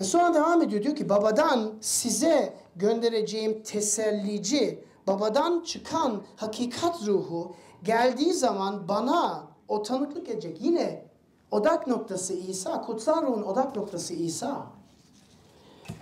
Ve 0.00 0.04
sonra 0.04 0.34
devam 0.34 0.62
ediyor 0.62 0.82
diyor 0.82 0.96
ki 0.96 1.08
babadan 1.08 1.72
size 1.80 2.52
göndereceğim 2.76 3.62
tesellici 3.62 4.84
babadan 5.06 5.60
çıkan 5.60 6.22
hakikat 6.36 7.06
ruhu 7.06 7.54
geldiği 7.82 8.34
zaman 8.34 8.88
bana 8.88 9.46
o 9.68 9.82
tanıklık 9.82 10.28
edecek. 10.28 10.58
Yine 10.60 11.06
odak 11.50 11.86
noktası 11.86 12.34
İsa, 12.34 12.82
kutsal 12.82 13.22
ruhun 13.22 13.42
odak 13.42 13.76
noktası 13.76 14.14
İsa. 14.14 14.66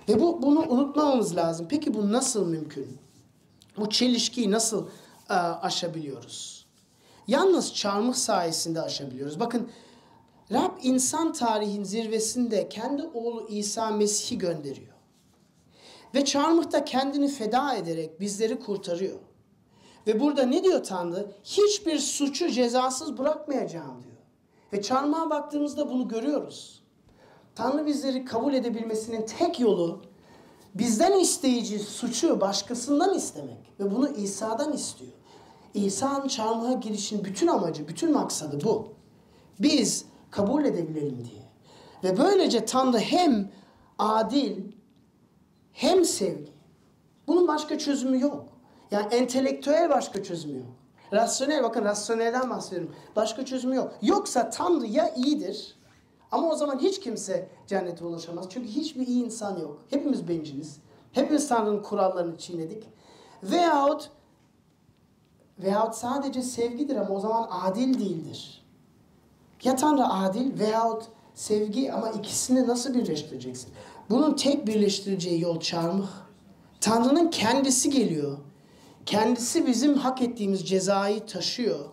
Ve 0.09 0.21
bu 0.21 0.43
bunu 0.43 0.61
unutmamamız 0.69 1.37
lazım. 1.37 1.67
Peki 1.71 1.95
bu 1.95 2.13
nasıl 2.13 2.47
mümkün? 2.47 2.99
Bu 3.77 3.91
çelişkiyi 3.91 4.51
nasıl 4.51 4.89
e, 5.31 5.35
aşabiliyoruz? 5.35 6.67
Yalnız 7.27 7.75
çarmıh 7.75 8.15
sayesinde 8.15 8.81
aşabiliyoruz. 8.81 9.41
Bakın 9.41 9.71
Rab 10.53 10.73
insan 10.83 11.33
tarihin 11.33 11.85
zirvesinde 11.85 12.69
kendi 12.69 13.03
oğlu 13.03 13.47
İsa 13.49 13.91
Mesih'i 13.91 14.39
gönderiyor. 14.39 14.95
Ve 16.15 16.25
çarmıhta 16.25 16.85
kendini 16.85 17.29
feda 17.29 17.75
ederek 17.75 18.21
bizleri 18.21 18.61
kurtarıyor. 18.61 19.19
Ve 20.07 20.21
burada 20.21 20.43
ne 20.43 20.65
diyor 20.65 20.85
Tanrı? 20.85 21.33
Hiçbir 21.45 21.99
suçu 21.99 22.51
cezasız 22.51 23.19
bırakmayacağım 23.19 24.03
diyor. 24.03 24.17
Ve 24.73 24.83
çarmıha 24.83 25.31
baktığımızda 25.31 25.91
bunu 25.91 26.09
görüyoruz. 26.09 26.84
Tanrı 27.55 27.87
bizleri 27.87 28.25
kabul 28.25 28.55
edebilmesinin 28.55 29.27
tek 29.39 29.61
yolu 29.61 30.03
bizden 30.75 31.19
isteyici 31.19 31.79
suçu 31.79 32.41
başkasından 32.41 33.15
istemek. 33.15 33.73
Ve 33.81 33.91
bunu 33.91 34.09
İsa'dan 34.09 34.73
istiyor. 34.73 35.13
İsa'nın 35.75 36.29
çarmıha 36.29 36.73
girişin 36.73 37.25
bütün 37.25 37.47
amacı, 37.47 37.89
bütün 37.89 38.13
maksadı 38.13 38.65
bu. 38.65 38.89
Biz 39.61 40.05
kabul 40.31 40.65
edebilelim 40.65 41.25
diye. 41.25 41.45
Ve 42.05 42.19
böylece 42.19 42.65
Tanrı 42.65 42.99
hem 42.99 43.51
adil 43.99 44.73
hem 45.73 46.05
sevgi. 46.05 46.53
Bunun 47.27 47.49
başka 47.49 47.79
çözümü 47.79 48.21
yok. 48.21 48.45
Yani 48.91 49.15
entelektüel 49.15 49.91
başka 49.91 50.23
çözümü 50.23 50.59
yok. 50.59 50.69
Rasyonel, 51.13 51.63
bakın 51.63 51.85
rasyonelden 51.85 52.51
bahsediyorum. 52.51 52.95
Başka 53.17 53.45
çözümü 53.45 53.77
yok. 53.77 53.93
Yoksa 54.03 54.51
Tanrı 54.51 54.87
ya 54.87 55.15
iyidir 55.15 55.77
ama 56.35 56.51
o 56.51 56.55
zaman 56.55 56.79
hiç 56.79 57.01
kimse 57.01 57.49
cennete 57.67 58.05
ulaşamaz. 58.05 58.47
Çünkü 58.51 58.69
hiçbir 58.69 59.07
iyi 59.07 59.25
insan 59.25 59.59
yok. 59.59 59.85
Hepimiz 59.91 60.29
benciliz. 60.29 60.77
Hepimiz 61.13 61.49
Tanrı'nın 61.49 61.83
kurallarını 61.83 62.39
çiğnedik. 62.39 62.85
Veyahut 63.43 64.11
veyahut 65.59 65.95
sadece 65.95 66.43
sevgidir 66.43 66.97
ama 66.97 67.15
o 67.15 67.21
zaman 67.21 67.49
adil 67.51 67.99
değildir. 67.99 68.65
Ya 69.65 69.77
Tanrı 69.77 70.07
adil 70.07 70.59
veyahut 70.59 71.05
sevgi 71.35 71.93
ama 71.93 72.11
ikisini 72.11 72.69
nasıl 72.69 72.95
birleştireceksin? 72.95 73.73
Bunun 74.11 74.37
tek 74.37 74.67
birleştireceği 74.67 75.41
yol 75.41 75.61
çarmıh. 75.61 76.09
Tanrı'nın 76.81 77.31
kendisi 77.31 77.91
geliyor. 77.91 78.39
Kendisi 79.07 79.67
bizim 79.67 79.95
hak 79.95 80.23
ettiğimiz 80.23 80.69
cezayı 80.69 81.27
taşıyor. 81.27 81.85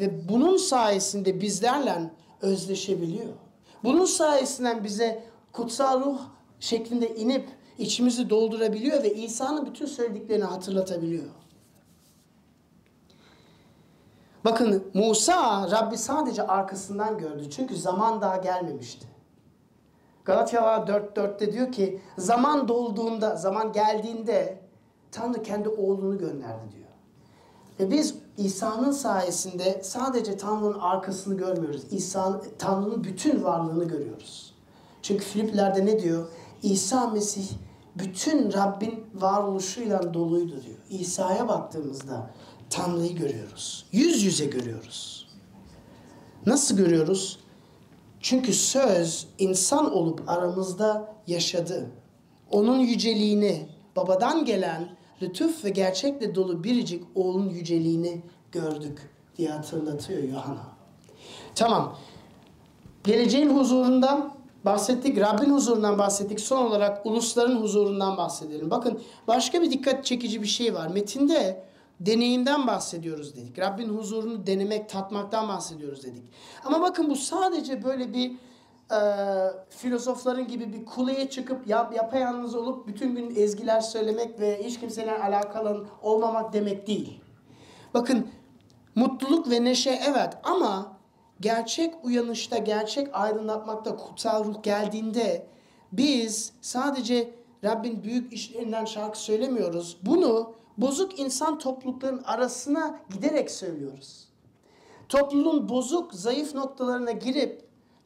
Ve 0.00 0.28
bunun 0.28 0.56
sayesinde 0.56 1.40
bizlerle 1.40 2.10
özleşebiliyor. 2.42 3.43
Bunun 3.84 4.04
sayesinden 4.04 4.84
bize 4.84 5.22
kutsal 5.52 6.00
ruh 6.00 6.18
şeklinde 6.60 7.14
inip 7.14 7.48
içimizi 7.78 8.30
doldurabiliyor 8.30 9.02
ve 9.02 9.14
İsa'nın 9.14 9.66
bütün 9.66 9.86
söylediklerini 9.86 10.44
hatırlatabiliyor. 10.44 11.24
Bakın 14.44 14.90
Musa 14.94 15.70
Rabbi 15.70 15.98
sadece 15.98 16.46
arkasından 16.46 17.18
gördü. 17.18 17.50
Çünkü 17.50 17.76
zaman 17.76 18.20
daha 18.20 18.36
gelmemişti. 18.36 19.06
Galatyalar 20.24 20.78
4.4'te 20.86 21.52
diyor 21.52 21.72
ki 21.72 22.00
zaman 22.18 22.68
dolduğunda, 22.68 23.36
zaman 23.36 23.72
geldiğinde 23.72 24.58
Tanrı 25.12 25.42
kendi 25.42 25.68
oğlunu 25.68 26.18
gönderdi 26.18 26.72
diyor. 26.72 26.83
Ve 27.80 27.90
biz 27.90 28.14
İsa'nın 28.38 28.92
sayesinde 28.92 29.80
sadece 29.84 30.36
Tanrı'nın 30.36 30.78
arkasını 30.78 31.36
görmüyoruz. 31.36 31.82
İsa 31.90 32.40
Tanrı'nın 32.58 33.04
bütün 33.04 33.44
varlığını 33.44 33.84
görüyoruz. 33.84 34.54
Çünkü 35.02 35.24
Filiplerde 35.24 35.86
ne 35.86 36.02
diyor? 36.02 36.26
İsa 36.62 37.06
Mesih 37.06 37.48
bütün 37.96 38.52
Rabbin 38.52 39.04
varoluşuyla 39.14 40.14
doluydu 40.14 40.62
diyor. 40.66 40.78
İsa'ya 40.90 41.48
baktığımızda 41.48 42.30
Tanrı'yı 42.70 43.16
görüyoruz. 43.16 43.86
Yüz 43.92 44.22
yüze 44.22 44.44
görüyoruz. 44.44 45.28
Nasıl 46.46 46.76
görüyoruz? 46.76 47.38
Çünkü 48.20 48.52
söz 48.52 49.26
insan 49.38 49.92
olup 49.92 50.22
aramızda 50.26 51.14
yaşadı. 51.26 51.90
Onun 52.50 52.78
yüceliğini, 52.78 53.68
babadan 53.96 54.44
gelen 54.44 54.96
lütuf 55.24 55.64
ve 55.64 55.70
gerçekle 55.70 56.34
dolu 56.34 56.64
biricik 56.64 57.04
oğlun 57.14 57.48
yüceliğini 57.48 58.22
gördük 58.52 59.10
diye 59.36 59.50
hatırlatıyor 59.50 60.22
Yohana. 60.22 60.66
Tamam. 61.54 61.96
Geleceğin 63.04 63.50
huzurundan 63.50 64.34
bahsettik, 64.64 65.20
Rabbin 65.20 65.50
huzurundan 65.50 65.98
bahsettik. 65.98 66.40
Son 66.40 66.66
olarak 66.66 67.06
ulusların 67.06 67.56
huzurundan 67.56 68.16
bahsedelim. 68.16 68.70
Bakın 68.70 69.00
başka 69.28 69.62
bir 69.62 69.70
dikkat 69.70 70.04
çekici 70.04 70.42
bir 70.42 70.46
şey 70.46 70.74
var. 70.74 70.88
Metinde 70.88 71.64
deneyimden 72.00 72.66
bahsediyoruz 72.66 73.36
dedik. 73.36 73.58
Rabbin 73.58 73.88
huzurunu 73.88 74.46
denemek, 74.46 74.88
tatmaktan 74.88 75.48
bahsediyoruz 75.48 76.02
dedik. 76.02 76.22
Ama 76.64 76.80
bakın 76.80 77.10
bu 77.10 77.16
sadece 77.16 77.84
böyle 77.84 78.12
bir 78.12 78.32
e, 78.90 78.98
filozofların 79.68 80.48
gibi 80.48 80.72
bir 80.72 80.84
kuleye 80.84 81.30
çıkıp 81.30 81.66
yap, 81.66 81.96
yapayalnız 81.96 82.54
olup 82.54 82.86
bütün 82.86 83.14
gün 83.14 83.36
ezgiler 83.36 83.80
söylemek 83.80 84.40
ve 84.40 84.64
hiç 84.64 84.80
kimseyle 84.80 85.18
alakalı 85.18 85.86
olmamak 86.02 86.52
demek 86.52 86.86
değil. 86.86 87.20
Bakın 87.94 88.28
mutluluk 88.94 89.50
ve 89.50 89.64
neşe 89.64 90.00
evet 90.08 90.32
ama 90.42 90.96
gerçek 91.40 91.94
uyanışta, 92.04 92.58
gerçek 92.58 93.08
aydınlatmakta 93.12 93.96
kutsal 93.96 94.44
ruh 94.44 94.62
geldiğinde 94.62 95.46
biz 95.92 96.52
sadece 96.60 97.34
Rabbin 97.64 98.02
büyük 98.02 98.32
işlerinden 98.32 98.84
şarkı 98.84 99.18
söylemiyoruz. 99.18 99.98
Bunu 100.02 100.54
bozuk 100.78 101.18
insan 101.18 101.58
toplulukların 101.58 102.22
arasına 102.22 103.00
giderek 103.12 103.50
söylüyoruz. 103.50 104.28
Topluluğun 105.08 105.68
bozuk, 105.68 106.14
zayıf 106.14 106.54
noktalarına 106.54 107.12
girip 107.12 107.63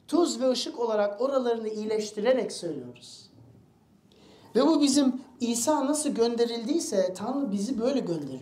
tuz 0.08 0.40
ve 0.40 0.50
ışık 0.50 0.78
olarak 0.78 1.20
oralarını 1.20 1.68
iyileştirerek 1.68 2.52
söylüyoruz. 2.52 3.30
Ve 4.54 4.66
bu 4.66 4.82
bizim 4.82 5.20
İsa 5.40 5.86
nasıl 5.86 6.10
gönderildiyse 6.10 7.14
Tanrı 7.14 7.52
bizi 7.52 7.80
böyle 7.80 8.00
gönderiyor. 8.00 8.40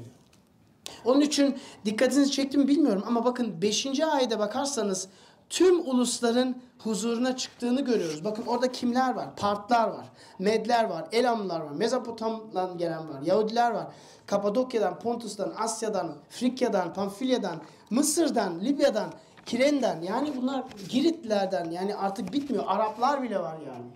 Onun 1.04 1.20
için 1.20 1.58
dikkatinizi 1.84 2.30
çektim 2.30 2.68
bilmiyorum 2.68 3.02
ama 3.06 3.24
bakın 3.24 3.62
5. 3.62 4.00
ayete 4.00 4.38
bakarsanız 4.38 5.08
tüm 5.50 5.88
ulusların 5.90 6.56
huzuruna 6.78 7.36
çıktığını 7.36 7.80
görüyoruz. 7.80 8.24
Bakın 8.24 8.46
orada 8.46 8.72
kimler 8.72 9.14
var? 9.14 9.36
Partlar 9.36 9.88
var, 9.88 10.06
Medler 10.38 10.84
var, 10.84 11.08
Elamlar 11.12 11.60
var, 11.60 11.70
Mezopotam'dan 11.70 12.78
gelen 12.78 13.08
var, 13.08 13.22
Yahudiler 13.22 13.70
var. 13.70 13.86
Kapadokya'dan, 14.26 14.98
Pontus'tan, 14.98 15.52
Asya'dan, 15.58 16.14
Frikya'dan, 16.30 16.94
Pamfilya'dan, 16.94 17.56
Mısır'dan, 17.90 18.60
Libya'dan, 18.60 19.12
Kiren'den 19.46 20.02
yani 20.02 20.32
bunlar 20.36 20.64
Giritlerden 20.88 21.70
yani 21.70 21.96
artık 21.96 22.32
bitmiyor. 22.32 22.64
Araplar 22.66 23.22
bile 23.22 23.38
var 23.38 23.56
yani. 23.66 23.86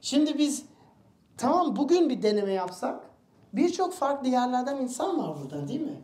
Şimdi 0.00 0.38
biz 0.38 0.64
tamam 1.36 1.76
bugün 1.76 2.08
bir 2.08 2.22
deneme 2.22 2.52
yapsak 2.52 3.00
birçok 3.52 3.94
farklı 3.94 4.28
yerlerden 4.28 4.76
insan 4.76 5.18
var 5.18 5.36
burada 5.42 5.68
değil 5.68 5.80
mi? 5.80 6.00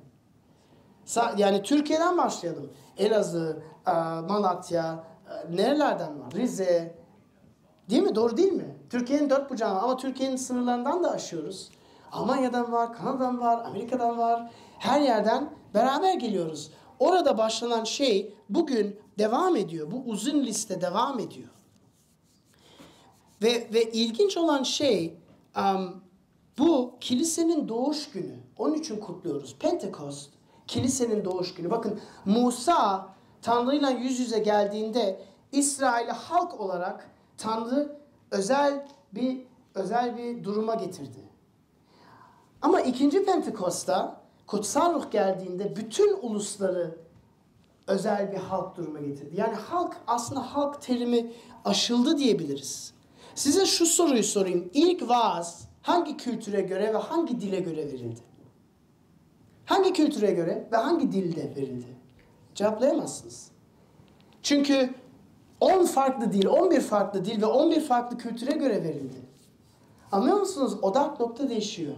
Yani 1.37 1.63
Türkiye'den 1.63 2.19
başlayalım. 2.19 2.71
Elazığ, 2.97 3.63
e, 3.87 3.93
Malatya, 4.29 5.05
e, 5.31 5.57
nerelerden 5.57 6.21
var? 6.21 6.33
Rize. 6.33 6.95
Değil 7.91 8.03
mi? 8.03 8.15
Doğru 8.15 8.37
değil 8.37 8.53
mi? 8.53 8.77
Türkiye'nin 8.91 9.31
dört 9.31 9.51
bucağı 9.51 9.81
ama 9.81 9.97
Türkiye'nin 9.97 10.37
sınırlarından 10.37 11.05
da 11.05 11.11
aşıyoruz. 11.11 11.71
Almanya'dan 12.13 12.73
var, 12.73 12.93
Kanada'dan 12.93 13.41
var, 13.41 13.65
Amerika'dan 13.65 14.19
var. 14.19 14.51
Her 14.79 15.01
yerden 15.01 15.51
beraber 15.75 16.15
geliyoruz. 16.15 16.71
Orada 17.05 17.39
başlanan 17.39 17.85
şey 17.85 18.35
bugün 18.49 19.01
devam 19.19 19.57
ediyor. 19.57 19.91
Bu 19.91 20.03
uzun 20.07 20.45
liste 20.45 20.81
devam 20.81 21.21
ediyor. 21.21 21.49
Ve, 23.43 23.69
ve 23.75 23.93
ilginç 23.93 24.37
olan 24.37 24.63
şey 24.63 25.19
um, 25.57 26.03
bu 26.59 26.95
kilisenin 27.01 27.69
doğuş 27.69 28.11
günü. 28.11 28.37
Onun 28.59 28.75
için 28.75 29.01
kutluyoruz. 29.01 29.57
Pentekost 29.59 30.31
kilisenin 30.67 31.25
doğuş 31.25 31.55
günü. 31.55 31.71
Bakın 31.71 32.01
Musa 32.25 33.09
Tanrı'yla 33.43 33.91
yüz 33.91 34.21
yüze 34.21 34.39
geldiğinde 34.39 35.21
İsrail'i 35.53 36.13
halk 36.13 36.61
olarak 36.61 37.11
Tanrı 37.39 37.99
özel 38.31 38.89
bir 39.13 39.39
özel 39.75 40.17
bir 40.17 40.45
duruma 40.45 40.75
getirdi. 40.75 41.29
Ama 42.63 42.81
ikinci 42.81 43.25
Pentekost'ta 43.25 44.24
kutsal 44.47 44.95
ruh 44.95 45.11
geldiğinde 45.11 45.77
bütün 45.77 46.17
ulusları 46.23 46.99
özel 47.87 48.33
bir 48.33 48.37
halk 48.37 48.77
duruma 48.77 49.01
getirdi. 49.01 49.31
Yani 49.37 49.55
halk 49.55 49.97
aslında 50.07 50.55
halk 50.55 50.83
terimi 50.83 51.33
aşıldı 51.65 52.19
diyebiliriz. 52.19 52.95
Size 53.35 53.67
şu 53.67 53.87
soruyu 53.87 54.25
sorayım. 54.25 54.71
İlk 54.75 55.09
vaaz 55.09 55.69
hangi 55.83 56.17
kültüre 56.17 56.61
göre 56.61 56.95
ve 56.95 56.99
hangi 56.99 57.41
dile 57.41 57.61
göre 57.61 57.87
verildi? 57.93 58.21
Hangi 59.65 59.93
kültüre 59.93 60.31
göre 60.31 60.69
ve 60.73 60.77
hangi 60.77 61.13
dilde 61.13 61.57
verildi? 61.57 61.87
Cevaplayamazsınız. 62.55 63.51
Çünkü 64.43 64.95
10 65.61 65.85
farklı 65.85 66.33
dil, 66.33 66.47
11 66.47 66.81
farklı 66.81 67.25
dil 67.25 67.43
ve 67.43 67.47
11 67.47 67.81
farklı 67.81 68.19
kültüre 68.19 68.53
göre 68.53 68.83
verildi. 68.83 69.17
Anlıyor 70.13 70.41
musunuz? 70.41 70.77
Odak 70.83 71.21
nokta 71.21 71.49
değişiyor. 71.49 71.95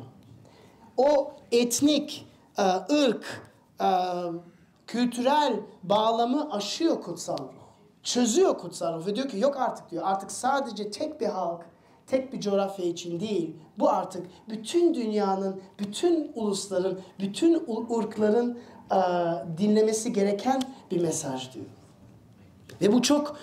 O 0.97 1.33
etnik, 1.53 2.27
ırk, 2.93 3.43
e, 3.81 3.89
kültürel 4.87 5.61
bağlamı 5.83 6.53
aşıyor 6.53 7.03
kutsal 7.03 7.39
ruh. 7.39 7.67
Çözüyor 8.03 8.59
kutsal 8.59 8.99
ruh 8.99 9.07
ve 9.07 9.17
diyor 9.17 9.29
ki 9.29 9.39
yok 9.39 9.57
artık 9.57 9.91
diyor. 9.91 10.03
Artık 10.07 10.33
sadece 10.33 10.91
tek 10.91 11.21
bir 11.21 11.27
halk, 11.27 11.67
tek 12.07 12.33
bir 12.33 12.41
coğrafya 12.41 12.85
için 12.87 13.21
değil. 13.21 13.57
Bu 13.79 13.91
artık 13.91 14.27
bütün 14.49 14.95
dünyanın, 14.95 15.61
bütün 15.79 16.33
ulusların, 16.35 17.01
bütün 17.21 17.55
ırkların 17.99 18.59
e, 18.93 18.99
dinlemesi 19.59 20.13
gereken 20.13 20.63
bir 20.91 21.01
mesaj 21.01 21.55
diyor. 21.55 21.67
Ve 22.81 22.93
bu 22.93 23.03
çok 23.03 23.37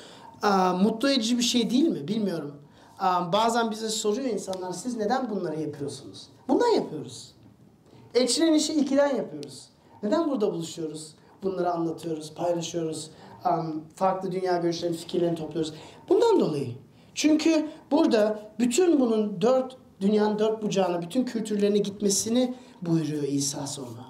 e, 0.43 0.47
mutlu 0.83 1.09
edici 1.09 1.37
bir 1.37 1.43
şey 1.43 1.69
değil 1.69 1.87
mi? 1.87 2.07
Bilmiyorum. 2.07 2.55
E, 2.99 3.33
bazen 3.33 3.71
bize 3.71 3.89
soruyor 3.89 4.29
insanlar 4.29 4.71
siz 4.71 4.97
neden 4.97 5.29
bunları 5.29 5.61
yapıyorsunuz? 5.61 6.27
Bundan 6.47 6.67
yapıyoruz. 6.67 7.32
Elçilerin 8.13 8.53
işi 8.53 8.73
ikiden 8.73 9.15
yapıyoruz. 9.15 9.69
Neden 10.03 10.29
burada 10.29 10.53
buluşuyoruz? 10.53 11.15
Bunları 11.43 11.71
anlatıyoruz, 11.71 12.33
paylaşıyoruz. 12.33 13.09
um, 13.45 13.83
farklı 13.95 14.31
dünya 14.31 14.57
görüşlerini, 14.57 14.97
fikirlerini 14.97 15.35
topluyoruz. 15.35 15.73
Bundan 16.09 16.39
dolayı. 16.39 16.75
Çünkü 17.15 17.69
burada 17.91 18.51
bütün 18.59 18.99
bunun 18.99 19.41
dört, 19.41 19.77
dünyanın 20.01 20.39
dört 20.39 20.63
bucağına, 20.63 21.01
bütün 21.01 21.25
kültürlerine 21.25 21.77
gitmesini 21.77 22.55
buyuruyor 22.81 23.23
İsa 23.23 23.67
sonra. 23.67 24.05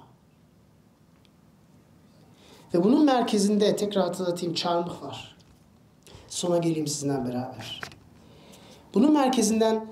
Ve 2.74 2.84
bunun 2.84 3.04
merkezinde 3.04 3.76
tekrar 3.76 4.04
hatırlatayım 4.04 4.54
çarmıh 4.54 5.02
var. 5.02 5.36
Sona 6.28 6.58
geleyim 6.58 6.86
sizinle 6.86 7.24
beraber. 7.24 7.80
Bunun 8.94 9.12
merkezinden 9.12 9.86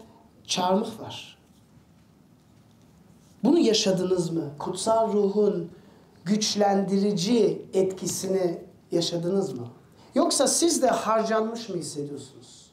çarmıh 0.46 1.00
var. 1.00 1.38
Bunu 3.45 3.59
yaşadınız 3.59 4.30
mı? 4.30 4.51
Kutsal 4.59 5.12
ruhun 5.12 5.70
güçlendirici 6.24 7.66
etkisini 7.74 8.59
yaşadınız 8.90 9.53
mı? 9.53 9.66
Yoksa 10.14 10.47
siz 10.47 10.82
de 10.82 10.86
harcanmış 10.86 11.68
mı 11.68 11.76
hissediyorsunuz? 11.76 12.72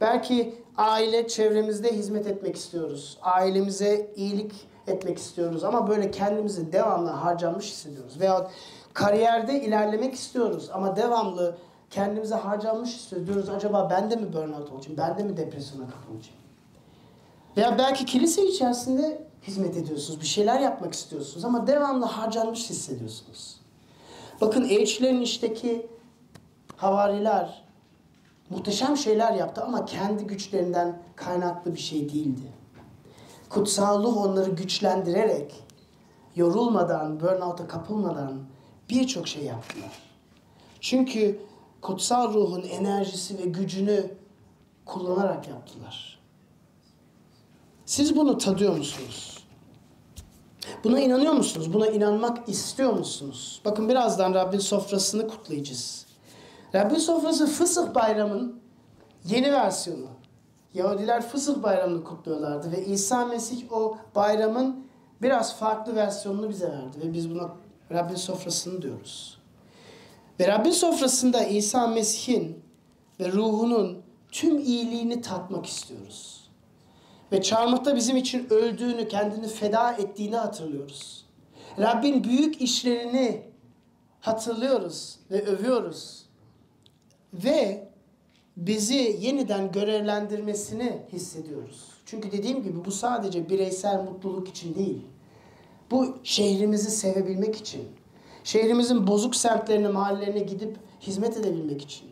Belki 0.00 0.54
aile 0.76 1.28
çevremizde 1.28 1.92
hizmet 1.96 2.26
etmek 2.26 2.56
istiyoruz. 2.56 3.18
Ailemize 3.22 4.12
iyilik 4.16 4.52
etmek 4.86 5.18
istiyoruz 5.18 5.64
ama 5.64 5.88
böyle 5.88 6.10
kendimizi 6.10 6.72
devamlı 6.72 7.10
harcanmış 7.10 7.70
hissediyoruz. 7.70 8.20
Veya 8.20 8.50
kariyerde 8.94 9.62
ilerlemek 9.62 10.14
istiyoruz 10.14 10.70
ama 10.72 10.96
devamlı 10.96 11.56
kendimize 11.90 12.34
harcanmış 12.34 12.94
hissediyoruz. 12.96 13.48
Acaba 13.48 13.88
ben 13.90 14.10
de 14.10 14.16
mi 14.16 14.32
burnout 14.32 14.70
olacağım? 14.72 14.98
Ben 14.98 15.18
de 15.18 15.22
mi 15.22 15.36
depresyona 15.36 15.84
kapılacağım? 15.90 16.40
Veya 17.56 17.78
belki 17.78 18.04
kilise 18.04 18.46
içerisinde 18.46 19.26
hizmet 19.42 19.76
ediyorsunuz. 19.76 20.20
Bir 20.20 20.26
şeyler 20.26 20.60
yapmak 20.60 20.94
istiyorsunuz 20.94 21.44
ama 21.44 21.66
devamlı 21.66 22.04
harcanmış 22.04 22.70
hissediyorsunuz. 22.70 23.56
Bakın 24.40 24.64
elçilerin 24.64 25.20
işteki 25.20 25.86
havariler 26.76 27.64
muhteşem 28.50 28.96
şeyler 28.96 29.32
yaptı 29.32 29.62
ama 29.64 29.84
kendi 29.84 30.26
güçlerinden 30.26 31.02
kaynaklı 31.16 31.74
bir 31.74 31.80
şey 31.80 32.12
değildi. 32.12 32.52
Kutsal 33.48 34.02
ruh 34.02 34.16
onları 34.16 34.50
güçlendirerek, 34.50 35.64
yorulmadan, 36.36 37.20
burnout'a 37.20 37.68
kapılmadan 37.68 38.40
birçok 38.90 39.28
şey 39.28 39.44
yaptılar. 39.44 40.02
Çünkü 40.80 41.40
kutsal 41.80 42.34
ruhun 42.34 42.62
enerjisi 42.62 43.38
ve 43.38 43.42
gücünü 43.42 44.10
kullanarak 44.86 45.48
yaptılar. 45.48 46.19
Siz 47.90 48.16
bunu 48.16 48.38
tadıyor 48.38 48.76
musunuz? 48.76 49.44
Buna 50.84 51.00
inanıyor 51.00 51.32
musunuz? 51.32 51.72
Buna 51.72 51.86
inanmak 51.86 52.48
istiyor 52.48 52.92
musunuz? 52.92 53.60
Bakın 53.64 53.88
birazdan 53.88 54.34
Rabbin 54.34 54.58
sofrasını 54.58 55.28
kutlayacağız. 55.28 56.06
Rabbin 56.74 56.96
sofrası 56.96 57.46
Fısıh 57.46 57.94
Bayramı'nın 57.94 58.60
yeni 59.24 59.52
versiyonu. 59.52 60.06
Yahudiler 60.74 61.28
Fısıh 61.28 61.62
Bayramı'nı 61.62 62.04
kutluyorlardı 62.04 62.72
ve 62.72 62.84
İsa 62.84 63.24
Mesih 63.24 63.72
o 63.72 63.96
bayramın 64.14 64.86
biraz 65.22 65.56
farklı 65.56 65.96
versiyonunu 65.96 66.48
bize 66.48 66.68
verdi 66.68 67.00
ve 67.04 67.12
biz 67.12 67.30
buna 67.30 67.50
Rabbin 67.92 68.16
sofrasını 68.16 68.82
diyoruz. 68.82 69.38
Ve 70.40 70.48
Rabbin 70.48 70.70
sofrasında 70.70 71.44
İsa 71.44 71.86
Mesih'in 71.86 72.62
ve 73.20 73.32
ruhunun 73.32 74.02
tüm 74.32 74.58
iyiliğini 74.58 75.20
tatmak 75.20 75.66
istiyoruz. 75.66 76.39
Ve 77.32 77.42
çarmıhta 77.42 77.96
bizim 77.96 78.16
için 78.16 78.46
öldüğünü, 78.50 79.08
kendini 79.08 79.48
feda 79.48 79.92
ettiğini 79.92 80.36
hatırlıyoruz. 80.36 81.26
Rabbin 81.78 82.24
büyük 82.24 82.60
işlerini 82.60 83.42
hatırlıyoruz 84.20 85.18
ve 85.30 85.46
övüyoruz. 85.46 86.26
Ve 87.34 87.88
bizi 88.56 89.18
yeniden 89.20 89.72
görevlendirmesini 89.72 91.02
hissediyoruz. 91.12 91.90
Çünkü 92.06 92.32
dediğim 92.32 92.62
gibi 92.62 92.84
bu 92.84 92.90
sadece 92.90 93.48
bireysel 93.48 94.02
mutluluk 94.02 94.48
için 94.48 94.74
değil. 94.74 95.06
Bu 95.90 96.18
şehrimizi 96.24 96.90
sevebilmek 96.90 97.56
için. 97.56 97.82
Şehrimizin 98.44 99.06
bozuk 99.06 99.36
semtlerine, 99.36 99.88
mahallelerine 99.88 100.38
gidip 100.38 100.76
hizmet 101.00 101.36
edebilmek 101.36 101.82
için. 101.82 102.08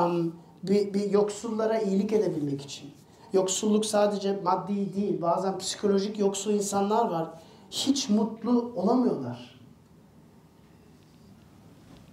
Um, 0.00 0.36
bir, 0.62 0.94
bir 0.94 1.10
yoksullara 1.10 1.78
iyilik 1.78 2.12
edebilmek 2.12 2.62
için. 2.62 2.90
Yoksulluk 3.36 3.86
sadece 3.86 4.40
maddi 4.44 4.94
değil. 4.94 5.22
Bazen 5.22 5.58
psikolojik 5.58 6.18
yoksul 6.18 6.50
insanlar 6.50 7.10
var. 7.10 7.28
Hiç 7.70 8.08
mutlu 8.08 8.72
olamıyorlar. 8.76 9.60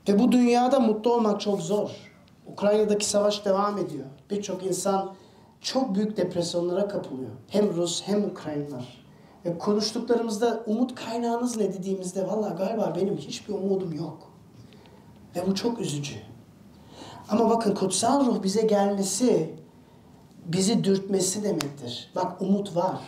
Ve 0.08 0.20
bu 0.20 0.32
dünyada 0.32 0.80
mutlu 0.80 1.14
olmak 1.14 1.42
çok 1.42 1.62
zor. 1.62 1.90
Ukrayna'daki 2.48 3.06
savaş 3.06 3.46
devam 3.46 3.78
ediyor. 3.78 4.06
Birçok 4.30 4.64
insan 4.66 5.14
çok 5.62 5.96
büyük 5.96 6.18
depresyonlara 6.18 6.88
kapılıyor. 6.88 7.32
Hem 7.48 7.76
Rus 7.76 8.02
hem 8.06 8.24
Ukraynalılar. 8.24 9.06
Ve 9.46 9.58
konuştuklarımızda 9.58 10.64
umut 10.66 10.96
kaynağınız 10.96 11.58
ne 11.58 11.74
dediğimizde 11.74 12.28
valla 12.28 12.50
galiba 12.50 12.94
benim 12.96 13.18
hiçbir 13.18 13.54
umudum 13.54 13.94
yok. 13.94 14.18
Ve 15.36 15.48
bu 15.48 15.56
çok 15.56 15.80
üzücü. 15.80 16.16
Ama 17.30 17.50
bakın 17.50 17.76
kutsal 17.76 18.26
ruh 18.26 18.44
bize 18.44 18.62
gelmesi, 18.62 19.63
bizi 20.46 20.84
dürtmesi 20.84 21.44
demektir. 21.44 22.12
Bak 22.16 22.42
umut 22.42 22.76
var. 22.76 23.02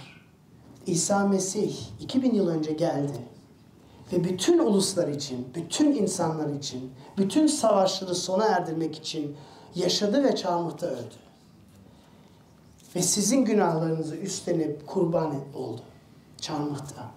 İsa 0.85 1.27
Mesih 1.27 1.75
2000 1.99 2.33
yıl 2.33 2.47
önce 2.47 2.71
geldi. 2.71 3.17
Ve 4.13 4.23
bütün 4.23 4.59
uluslar 4.59 5.07
için, 5.07 5.47
bütün 5.55 5.91
insanlar 5.91 6.53
için, 6.53 6.91
bütün 7.17 7.47
savaşları 7.47 8.15
sona 8.15 8.45
erdirmek 8.45 8.95
için 8.95 9.35
yaşadı 9.75 10.23
ve 10.23 10.35
çarmıhta 10.35 10.87
öldü. 10.87 11.15
Ve 12.95 13.01
sizin 13.01 13.45
günahlarınızı 13.45 14.15
üstlenip 14.15 14.87
kurban 14.87 15.35
oldu 15.55 15.81
çarmıhta. 16.41 17.11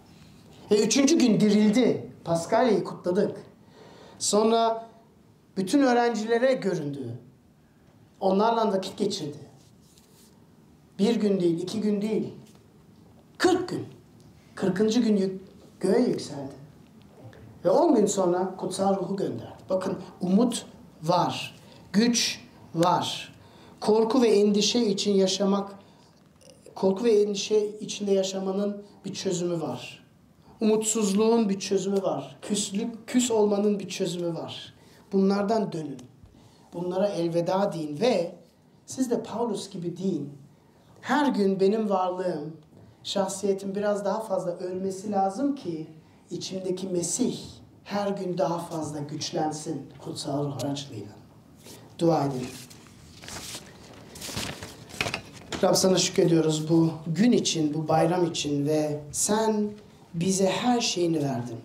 Ve 0.71 0.83
üçüncü 0.83 1.19
gün 1.19 1.41
dirildi. 1.41 2.13
Paskalya'yı 2.25 2.85
kutladık. 2.85 3.37
Sonra 4.19 4.89
bütün 5.57 5.83
öğrencilere 5.83 6.55
göründü. 6.55 7.19
Onlarla 8.21 8.73
vakit 8.73 8.99
geçirdi. 8.99 9.48
Bir 10.99 11.17
gün 11.17 11.41
değil, 11.41 11.63
iki 11.63 11.81
gün 11.81 12.03
değil. 12.03 12.35
Kırk 13.39 13.69
gün. 13.69 13.87
Kırkıncı 14.55 15.01
gün 15.01 15.17
yük, 15.17 15.41
göğe 15.81 16.01
yükseldi. 16.01 16.55
Ve 17.65 17.71
on 17.71 17.95
gün 17.95 18.07
sonra 18.07 18.57
kutsal 18.57 18.97
ruhu 18.97 19.17
gönderdi. 19.17 19.59
Bakın 19.71 19.99
umut 20.21 20.67
var. 21.03 21.57
Güç 21.93 22.41
var. 22.75 23.35
Korku 23.81 24.23
ve 24.23 24.29
endişe 24.29 24.87
için 24.87 25.15
yaşamak, 25.15 25.73
korku 26.75 27.05
ve 27.05 27.23
endişe 27.23 27.67
içinde 27.67 28.13
yaşamanın 28.13 28.83
bir 29.05 29.15
çözümü 29.15 29.61
var. 29.61 30.05
Umutsuzluğun 30.61 31.49
bir 31.49 31.59
çözümü 31.59 32.03
var. 32.03 32.39
Küslük, 32.43 33.07
küs 33.07 33.31
olmanın 33.31 33.79
bir 33.79 33.89
çözümü 33.89 34.35
var. 34.35 34.75
Bunlardan 35.13 35.73
dönün. 35.73 35.99
Bunlara 36.75 37.09
elveda 37.09 37.73
deyin 37.73 38.01
ve 38.01 38.35
siz 38.87 39.11
de 39.11 39.23
Paulus 39.23 39.71
gibi 39.71 39.97
deyin. 39.97 40.33
Her 41.01 41.27
gün 41.27 41.61
benim 41.61 41.91
varlığım, 41.91 42.57
şahsiyetim 43.03 43.75
biraz 43.75 44.05
daha 44.05 44.21
fazla 44.21 44.51
ölmesi 44.51 45.13
lazım 45.13 45.55
ki 45.55 45.87
içimdeki 46.31 46.89
Mesih 46.89 47.39
her 47.85 48.09
gün 48.09 48.39
daha 48.39 48.59
fazla 48.59 48.99
güçlensin 48.99 49.87
kutsal 50.05 50.45
ruh 50.45 50.65
aracılığıyla. 50.65 51.13
Dua 51.99 52.25
edelim. 52.25 52.49
Rab 55.63 55.75
sana 55.75 55.99
şükrediyoruz 55.99 56.69
bu 56.71 56.91
gün 57.07 57.33
için, 57.33 57.75
bu 57.75 57.89
bayram 57.89 58.25
için 58.25 58.67
ve 58.67 59.01
sen 59.13 59.71
bize 60.15 60.47
her 60.47 60.81
şeyini 60.81 61.23
verdin. 61.23 61.59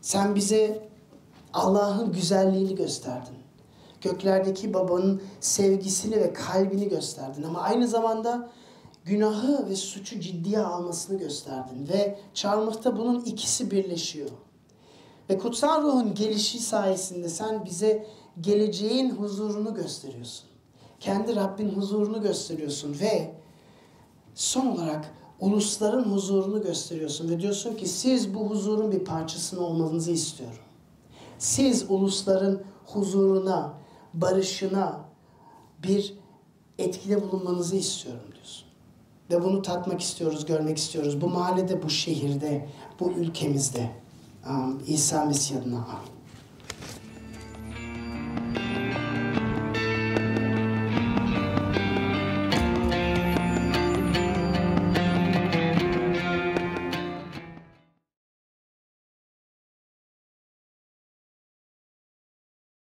Sen 0.00 0.34
bize 0.34 0.88
Allah'ın 1.52 2.12
güzelliğini 2.12 2.74
gösterdin. 2.74 3.41
Göklerdeki 4.02 4.74
babanın 4.74 5.22
sevgisini 5.40 6.16
ve 6.16 6.32
kalbini 6.32 6.88
gösterdin. 6.88 7.42
Ama 7.42 7.60
aynı 7.60 7.88
zamanda 7.88 8.50
günahı 9.04 9.68
ve 9.68 9.76
suçu 9.76 10.20
ciddiye 10.20 10.58
almasını 10.58 11.18
gösterdin. 11.18 11.88
Ve 11.88 12.18
çarmıhta 12.34 12.98
bunun 12.98 13.20
ikisi 13.20 13.70
birleşiyor. 13.70 14.30
Ve 15.30 15.38
kutsal 15.38 15.82
ruhun 15.82 16.14
gelişi 16.14 16.58
sayesinde 16.58 17.28
sen 17.28 17.64
bize 17.64 18.06
geleceğin 18.40 19.10
huzurunu 19.10 19.74
gösteriyorsun. 19.74 20.46
Kendi 21.00 21.36
Rabbin 21.36 21.68
huzurunu 21.68 22.22
gösteriyorsun 22.22 22.96
ve 23.00 23.34
son 24.34 24.66
olarak 24.66 25.14
ulusların 25.40 26.04
huzurunu 26.04 26.62
gösteriyorsun 26.62 27.30
ve 27.30 27.40
diyorsun 27.40 27.74
ki 27.74 27.88
siz 27.88 28.34
bu 28.34 28.50
huzurun 28.50 28.92
bir 28.92 29.04
parçasını 29.04 29.60
olmanızı 29.60 30.10
istiyorum. 30.10 30.58
Siz 31.38 31.90
ulusların 31.90 32.62
huzuruna, 32.86 33.74
barışına 34.14 35.00
bir 35.82 36.14
etkide 36.78 37.22
bulunmanızı 37.22 37.76
istiyorum 37.76 38.22
diyorsun. 38.32 38.66
Ve 39.30 39.44
bunu 39.44 39.62
tatmak 39.62 40.00
istiyoruz, 40.00 40.46
görmek 40.46 40.78
istiyoruz. 40.78 41.20
Bu 41.20 41.28
mahallede, 41.28 41.82
bu 41.82 41.90
şehirde, 41.90 42.68
bu 43.00 43.12
ülkemizde. 43.12 43.90
İsa 44.86 45.24
Mesih 45.24 45.56
adına 45.56 45.76
amin. 45.76 46.21